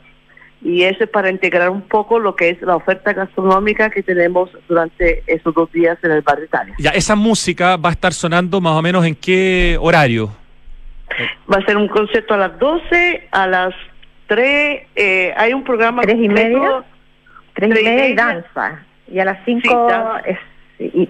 [0.61, 4.51] Y eso es para integrar un poco lo que es la oferta gastronómica que tenemos
[4.69, 6.75] durante esos dos días en el barrio Italia.
[6.79, 10.37] Ya, esa música va a estar sonando más o menos en qué horario.
[11.51, 13.75] Va a ser un concierto a las 12, a las
[14.27, 16.03] 3, eh, hay un programa...
[16.03, 16.85] ¿Tres y media?
[17.55, 18.83] Tres y tres y media y danza.
[19.09, 19.89] Y a las cinco
[20.25, 20.39] es,
[20.79, 21.09] y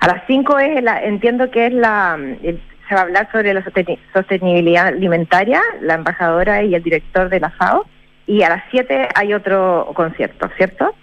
[0.00, 3.54] a las cinco es la, entiendo que es la el- se va a hablar sobre
[3.54, 7.86] la sosteni- sostenibilidad alimentaria, la embajadora y el director de la FAO.
[8.26, 10.94] Y a las siete hay otro concierto, ¿cierto?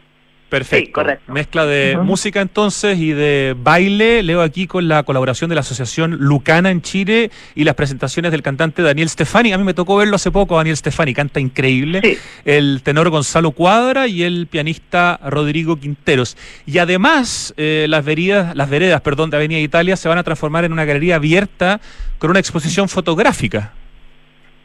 [0.51, 0.91] Perfecto.
[0.91, 1.31] correcto.
[1.31, 4.21] Mezcla de música entonces y de baile.
[4.21, 8.41] Leo aquí con la colaboración de la Asociación Lucana en Chile y las presentaciones del
[8.41, 9.53] cantante Daniel Stefani.
[9.53, 12.01] A mí me tocó verlo hace poco, Daniel Stefani, canta increíble.
[12.43, 16.35] El tenor Gonzalo Cuadra y el pianista Rodrigo Quinteros.
[16.65, 20.65] Y además, eh, las veredas, las veredas, perdón, de Avenida Italia se van a transformar
[20.65, 21.79] en una galería abierta
[22.17, 23.71] con una exposición fotográfica.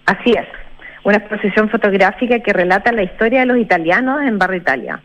[0.07, 0.49] Así es.
[1.05, 5.01] Una exposición fotográfica que relata la historia de los italianos en Barrio Italia.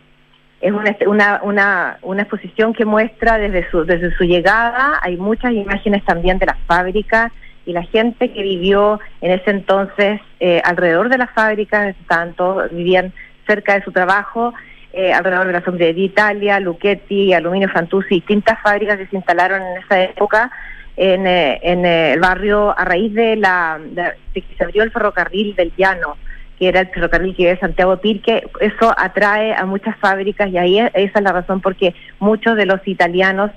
[0.61, 6.05] Es una, una, una, exposición que muestra desde su, desde su llegada, hay muchas imágenes
[6.05, 7.31] también de las fábricas
[7.65, 11.95] y la gente que vivió en ese entonces eh, alrededor de las fábricas,
[12.35, 13.11] todos, vivían
[13.47, 14.53] cerca de su trabajo,
[14.93, 19.61] eh, alrededor de la sombrería de Italia, Luchetti, Aluminio Fantuzzi, distintas fábricas que se instalaron
[19.61, 20.51] en esa época
[20.95, 25.71] en, eh, el barrio a raíz de la de que se abrió el ferrocarril del
[25.77, 26.17] llano
[26.61, 30.59] que era el ferrocarril que iba de Santiago Pirque, eso atrae a muchas fábricas y
[30.59, 33.49] ahí es- esa es la razón porque muchos de los italianos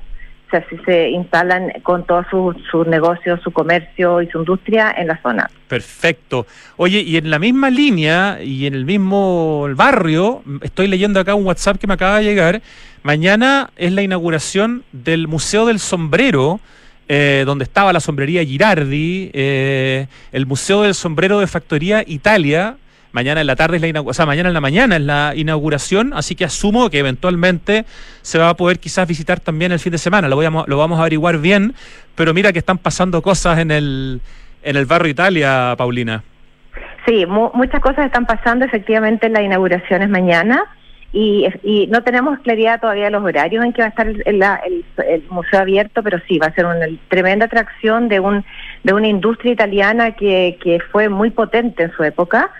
[0.51, 5.21] se, se- instalan con todos sus su negocios, su comercio y su industria en la
[5.21, 5.51] zona.
[5.69, 6.47] Perfecto.
[6.79, 11.45] Oye, y en la misma línea y en el mismo barrio, estoy leyendo acá un
[11.45, 12.63] WhatsApp que me acaba de llegar.
[13.03, 16.59] Mañana es la inauguración del Museo del Sombrero
[17.07, 22.77] eh, donde estaba la sombrería Girardi, eh, el Museo del Sombrero de Factoría Italia.
[23.15, 25.33] Mañana en la tarde es la inauguración, o sea, mañana en la mañana es la
[25.37, 27.85] inauguración, así que asumo que eventualmente
[28.23, 30.29] se va a poder quizás visitar también el fin de semana.
[30.29, 31.75] Lo, voy a- lo vamos a averiguar bien,
[32.17, 34.21] pero mira que están pasando cosas en el,
[34.65, 36.25] en el barrio Italia, Paulina.
[37.07, 38.65] Sí, mu- muchas cosas están pasando.
[38.65, 40.65] Efectivamente, la inauguración es mañana
[41.13, 41.47] y,
[41.91, 44.61] no tenemos claridad todavía de los horarios en que va a estar el, el- la-
[44.67, 48.45] el- el museo abierto, pero sí, va a ser una tremenda atracción de, un,
[48.83, 52.51] de una industria italiana que, que fue muy potente en su época,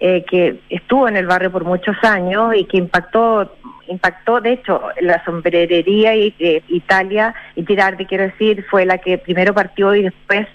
[0.00, 3.54] eh, que estuvo en el barrio por muchos años y que impactó
[3.88, 9.18] impactó, de hecho, la sombrerería y, eh, Italia, y Girardi, quiero decir, fue la que
[9.18, 10.46] primero partió y después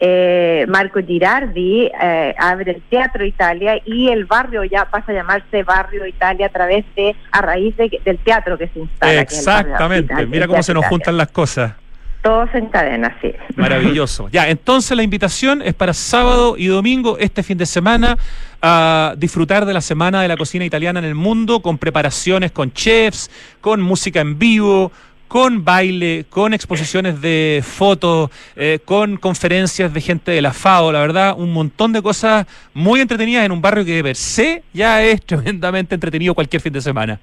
[0.00, 5.62] eh, Marco Girardi eh, abre el Teatro Italia y el barrio ya pasa a llamarse
[5.62, 9.20] Barrio Italia a través de, a raíz de- del teatro que se instala.
[9.20, 11.74] Exactamente, Italia, mira cómo se nos juntan las cosas.
[12.22, 13.32] Todo se encadena, sí.
[13.56, 14.28] Maravilloso.
[14.30, 18.18] Ya, entonces la invitación es para sábado y domingo, este fin de semana,
[18.60, 22.72] a disfrutar de la Semana de la Cocina Italiana en el Mundo, con preparaciones con
[22.72, 23.30] chefs,
[23.62, 24.92] con música en vivo,
[25.30, 30.98] con baile, con exposiciones de fotos, eh, con conferencias de gente de la FAO, la
[30.98, 35.22] verdad, un montón de cosas muy entretenidas en un barrio que per se ya es
[35.24, 37.20] tremendamente entretenido cualquier fin de semana.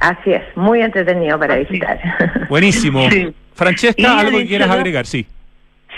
[0.00, 1.98] Así es, muy entretenido para visitar.
[2.48, 3.08] Buenísimo.
[3.10, 3.32] Sí.
[3.54, 5.26] Francesca, Y algo que quieras agregar, sí.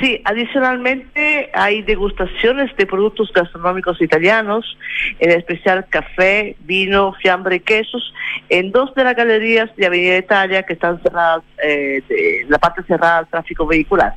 [0.00, 4.78] Sí, adicionalmente hay degustaciones de productos gastronómicos italianos,
[5.18, 8.14] en especial café, vino, fiambre y quesos,
[8.48, 12.84] en dos de las galerías de Avenida Italia que están cerradas, eh, de la parte
[12.84, 14.14] cerrada al tráfico vehicular.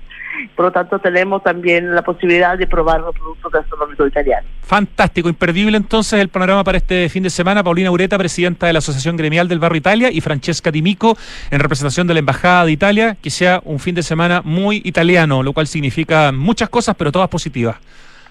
[0.56, 4.50] Por lo tanto, tenemos también la posibilidad de probar los productos gastronómicos italianos.
[4.64, 7.64] Fantástico, imperdible entonces el panorama para este fin de semana.
[7.64, 11.18] Paulina Ureta, presidenta de la Asociación Gremial del Barrio Italia, y Francesca Timico,
[11.50, 15.44] en representación de la Embajada de Italia, que sea un fin de semana muy italiano,
[15.44, 17.78] lo cual significa muchas cosas, pero todas positivas.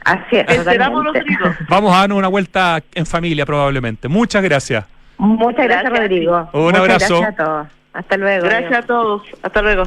[0.05, 0.49] Así es.
[0.49, 1.05] Esperamos.
[1.05, 1.55] Rodrigo.
[1.69, 4.09] Vamos a darnos una vuelta en familia probablemente.
[4.09, 4.85] Muchas gracias.
[5.19, 6.01] Muchas gracias, Gracias.
[6.01, 6.49] Rodrigo.
[6.53, 7.21] Un Muchas abrazo.
[7.21, 7.80] Gracias a todos.
[7.93, 8.47] Hasta luego.
[8.47, 9.23] Gracias a todos.
[9.43, 9.85] Hasta luego.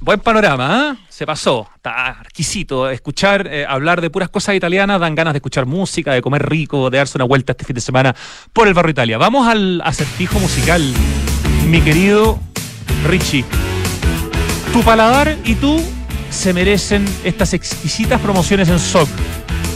[0.00, 1.04] Buen panorama, ¿eh?
[1.08, 1.68] Se pasó.
[1.74, 2.90] Está exquisito.
[2.90, 6.90] Escuchar, eh, hablar de puras cosas italianas, dan ganas de escuchar música, de comer rico,
[6.90, 8.14] de darse una vuelta este fin de semana
[8.52, 9.18] por el barrio Italia.
[9.18, 10.82] Vamos al acertijo musical,
[11.66, 12.38] mi querido
[13.08, 13.44] Richie.
[14.72, 15.80] Tu paladar y tú
[16.30, 19.08] se merecen estas exquisitas promociones en SOC.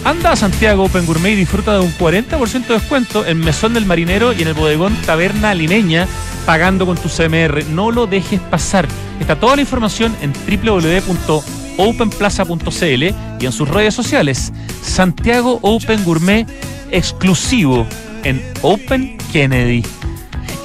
[0.04, 3.86] Anda a Santiago Open Gourmet y disfruta de un 40% de descuento en Mesón del
[3.86, 6.06] Marinero y en el bodegón Taberna Limeña
[6.48, 7.66] pagando con tu CMR.
[7.66, 8.88] No lo dejes pasar.
[9.20, 13.02] Está toda la información en www.openplaza.cl
[13.38, 14.50] y en sus redes sociales.
[14.80, 16.46] Santiago Open Gourmet
[16.90, 17.86] exclusivo
[18.24, 19.84] en Open Kennedy.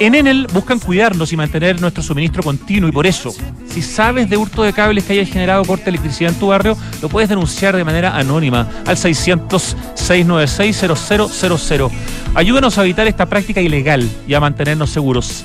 [0.00, 3.34] En Enel buscan cuidarnos y mantener nuestro suministro continuo y por eso,
[3.68, 6.78] si sabes de hurto de cables que haya generado corte de electricidad en tu barrio,
[7.02, 11.90] lo puedes denunciar de manera anónima al 600-696-0000.
[12.34, 15.44] Ayúdanos a evitar esta práctica ilegal y a mantenernos seguros.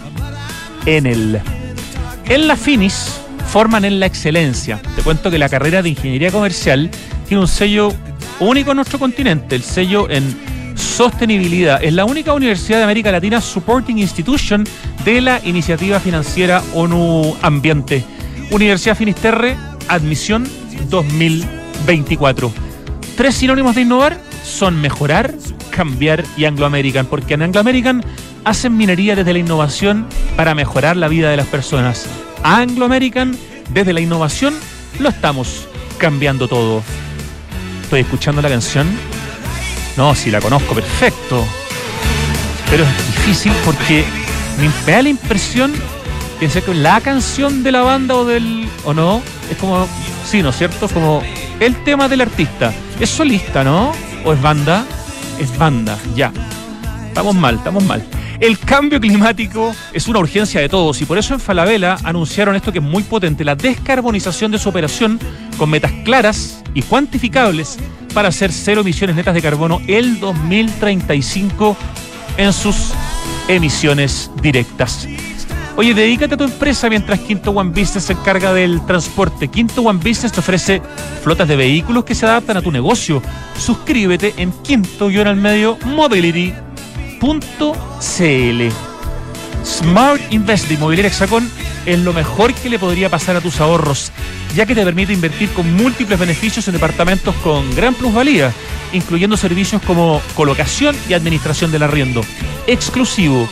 [0.89, 3.21] En la Finis
[3.51, 4.81] forman en la excelencia.
[4.95, 6.89] Te cuento que la carrera de ingeniería comercial
[7.27, 7.93] tiene un sello
[8.39, 10.35] único en nuestro continente, el sello en
[10.75, 11.83] sostenibilidad.
[11.83, 14.63] Es la única universidad de América Latina Supporting Institution
[15.05, 18.03] de la iniciativa financiera ONU Ambiente.
[18.49, 19.57] Universidad Finisterre,
[19.89, 20.49] admisión
[20.89, 22.51] 2024.
[23.15, 25.35] Tres sinónimos de innovar son mejorar,
[25.69, 28.03] cambiar y Anglo American, porque en Anglo American
[28.43, 32.05] hacen minería desde la innovación para mejorar la vida de las personas.
[32.43, 33.37] Anglo American,
[33.69, 34.55] desde la innovación,
[34.99, 35.67] lo estamos
[35.97, 36.83] cambiando todo.
[37.83, 38.87] Estoy escuchando la canción.
[39.97, 41.45] No, si la conozco perfecto.
[42.69, 44.05] Pero es difícil porque
[44.85, 45.73] me da la impresión
[46.41, 48.69] es que la canción de la banda o del.
[48.85, 49.21] o no,
[49.51, 49.87] es como.
[50.25, 50.87] Sí, ¿no es cierto?
[50.87, 51.21] Como
[51.59, 52.73] el tema del artista.
[52.99, 53.91] Es solista, ¿no?
[54.23, 54.85] ¿O es banda?
[55.37, 56.31] Es banda, ya.
[57.09, 58.03] Estamos mal, estamos mal.
[58.39, 62.71] El cambio climático es una urgencia de todos y por eso en Falabella anunciaron esto
[62.71, 65.19] que es muy potente, la descarbonización de su operación
[65.57, 67.77] con metas claras y cuantificables
[68.13, 71.75] para hacer cero emisiones netas de carbono el 2035
[72.37, 72.93] en sus
[73.49, 75.05] emisiones directas.
[75.75, 79.47] Oye, dedícate a tu empresa mientras Quinto One Business se encarga del transporte.
[79.47, 80.81] Quinto One Business te ofrece
[81.23, 83.21] flotas de vehículos que se adaptan a tu negocio.
[83.57, 85.77] Suscríbete en quinto-al-medio
[87.21, 88.73] mobility.cl.
[89.63, 91.11] Smart Invest de Inmobiliaria
[91.85, 94.11] es lo mejor que le podría pasar a tus ahorros,
[94.55, 98.53] ya que te permite invertir con múltiples beneficios en departamentos con gran plusvalía,
[98.93, 102.21] incluyendo servicios como colocación y administración del arriendo,
[102.67, 103.47] exclusivo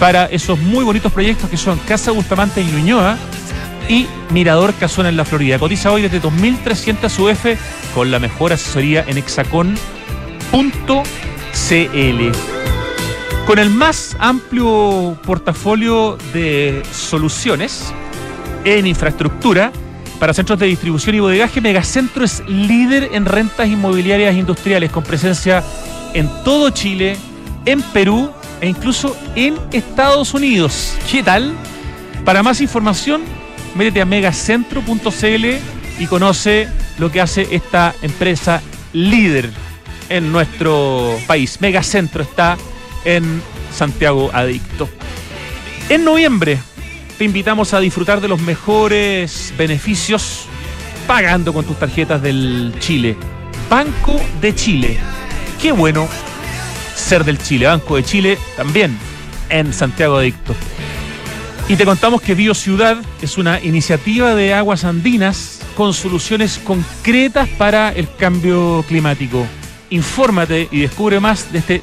[0.00, 3.16] para esos muy bonitos proyectos que son Casa Bustamante en Ñuñoa
[3.88, 5.58] y Mirador Casona en la Florida.
[5.58, 7.46] Cotiza hoy desde 2.300 UF
[7.94, 9.74] con la mejor asesoría en hexacon.cl.
[13.46, 17.92] Con el más amplio portafolio de soluciones
[18.64, 19.70] en infraestructura
[20.18, 25.62] para centros de distribución y bodegaje, Megacentro es líder en rentas inmobiliarias industriales con presencia
[26.14, 27.18] en todo Chile,
[27.66, 28.30] en Perú
[28.62, 30.94] e incluso en Estados Unidos.
[31.10, 31.52] ¿Qué tal?
[32.24, 33.22] Para más información,
[33.74, 35.46] métete a megacentro.cl
[35.98, 36.66] y conoce
[36.98, 38.62] lo que hace esta empresa
[38.94, 39.50] líder
[40.08, 41.60] en nuestro país.
[41.60, 42.56] Megacentro está
[43.04, 43.42] en
[43.72, 44.88] Santiago Adicto.
[45.88, 46.58] En noviembre
[47.18, 50.46] te invitamos a disfrutar de los mejores beneficios
[51.06, 53.16] pagando con tus tarjetas del Chile.
[53.68, 54.98] Banco de Chile.
[55.60, 56.08] Qué bueno
[56.94, 57.66] ser del Chile.
[57.66, 58.98] Banco de Chile también
[59.48, 60.54] en Santiago Adicto.
[61.68, 67.90] Y te contamos que BioCiudad es una iniciativa de aguas andinas con soluciones concretas para
[67.90, 69.46] el cambio climático.
[69.90, 71.82] Infórmate y descubre más de este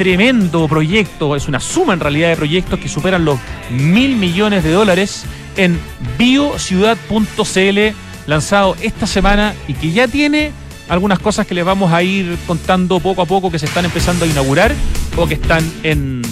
[0.00, 3.38] tremendo proyecto, es una suma en realidad de proyectos que superan los
[3.68, 5.26] mil millones de dólares
[5.58, 5.78] en
[6.16, 7.78] biociudad.cl,
[8.26, 10.52] lanzado esta semana y que ya tiene
[10.88, 14.24] algunas cosas que les vamos a ir contando poco a poco que se están empezando
[14.24, 14.72] a inaugurar
[15.18, 16.22] o que están en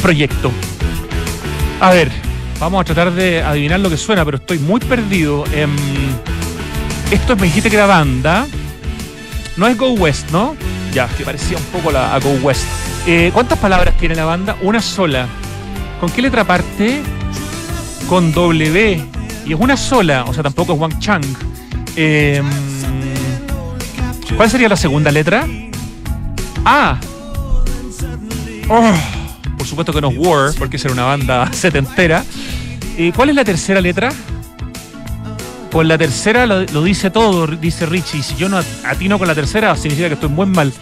[0.00, 0.52] proyecto.
[1.80, 2.12] A ver,
[2.60, 5.44] vamos a tratar de adivinar lo que suena, pero estoy muy perdido.
[5.52, 5.74] en
[7.10, 8.46] esto me dijiste que era banda.
[9.56, 10.54] No es Go West, ¿no?
[10.92, 12.64] Ya, que parecía un poco la, a Go West.
[13.06, 14.56] Eh, ¿Cuántas palabras tiene la banda?
[14.62, 15.26] Una sola.
[16.00, 17.00] ¿Con qué letra parte?
[18.08, 19.04] Con W.
[19.46, 21.24] Y es una sola, o sea, tampoco es Wang Chang.
[21.96, 22.46] Em,
[24.36, 25.46] ¿Cuál sería la segunda letra?
[26.64, 26.98] Ah.
[28.68, 28.92] Oh,
[29.58, 32.24] por supuesto que no es War, porque es una banda setentera.
[32.96, 34.12] Eh, ¿Cuál es la tercera letra?
[35.70, 38.22] Con la tercera lo, dice todo, dice Richie.
[38.22, 40.72] Si yo no atino con la tercera, significa que estoy muy mal.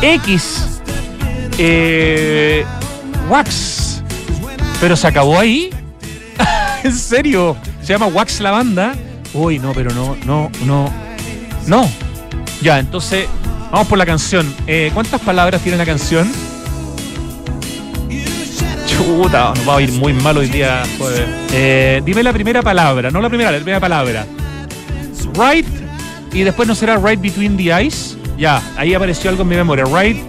[0.00, 0.80] X.
[1.58, 2.64] Eh,
[3.28, 4.02] Wax.
[4.80, 5.70] Pero se acabó ahí.
[6.82, 7.56] ¿En serio?
[7.82, 8.94] Se llama Wax la banda.
[9.32, 10.92] Uy, no, pero no, no, no.
[11.66, 11.88] No.
[12.60, 13.26] Ya, entonces,
[13.70, 14.52] vamos por la canción.
[14.66, 16.30] Eh, ¿Cuántas palabras tiene la canción?
[19.02, 20.84] Chuta, nos va a ir muy mal hoy día.
[21.52, 24.24] Eh, dime la primera palabra, no la primera, la primera palabra.
[25.34, 25.66] Right,
[26.32, 28.16] y después no será right between the eyes.
[28.38, 29.86] Ya, ahí apareció algo en mi memoria.
[29.86, 30.22] Right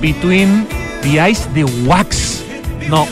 [0.00, 0.66] between
[1.02, 2.42] the eyes de Wax.
[2.88, 3.06] No.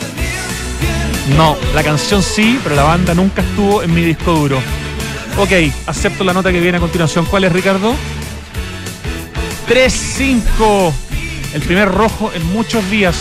[1.37, 4.59] No, la canción sí, pero la banda nunca estuvo en mi disco duro.
[5.37, 5.51] Ok,
[5.87, 7.25] acepto la nota que viene a continuación.
[7.25, 7.95] ¿Cuál es, Ricardo?
[9.69, 10.91] 3-5.
[11.53, 13.15] El primer rojo en muchos días.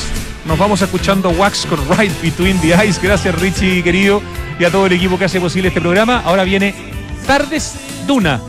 [0.46, 3.00] Nos vamos escuchando Wax con Right Between the Eyes.
[3.00, 4.20] Gracias, Richie, querido,
[4.58, 6.22] y a todo el equipo que hace posible este programa.
[6.24, 6.74] Ahora viene
[7.26, 7.74] Tardes
[8.06, 8.40] Duna.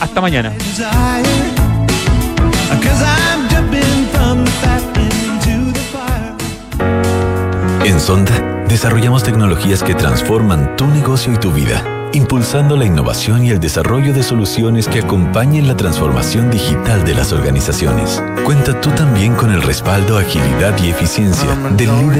[0.00, 0.52] Hasta mañana.
[7.84, 13.50] En Sonda desarrollamos tecnologías que transforman tu negocio y tu vida, impulsando la innovación y
[13.50, 18.22] el desarrollo de soluciones que acompañen la transformación digital de las organizaciones.
[18.44, 22.02] Cuenta tú también con el respaldo, agilidad y eficiencia del líder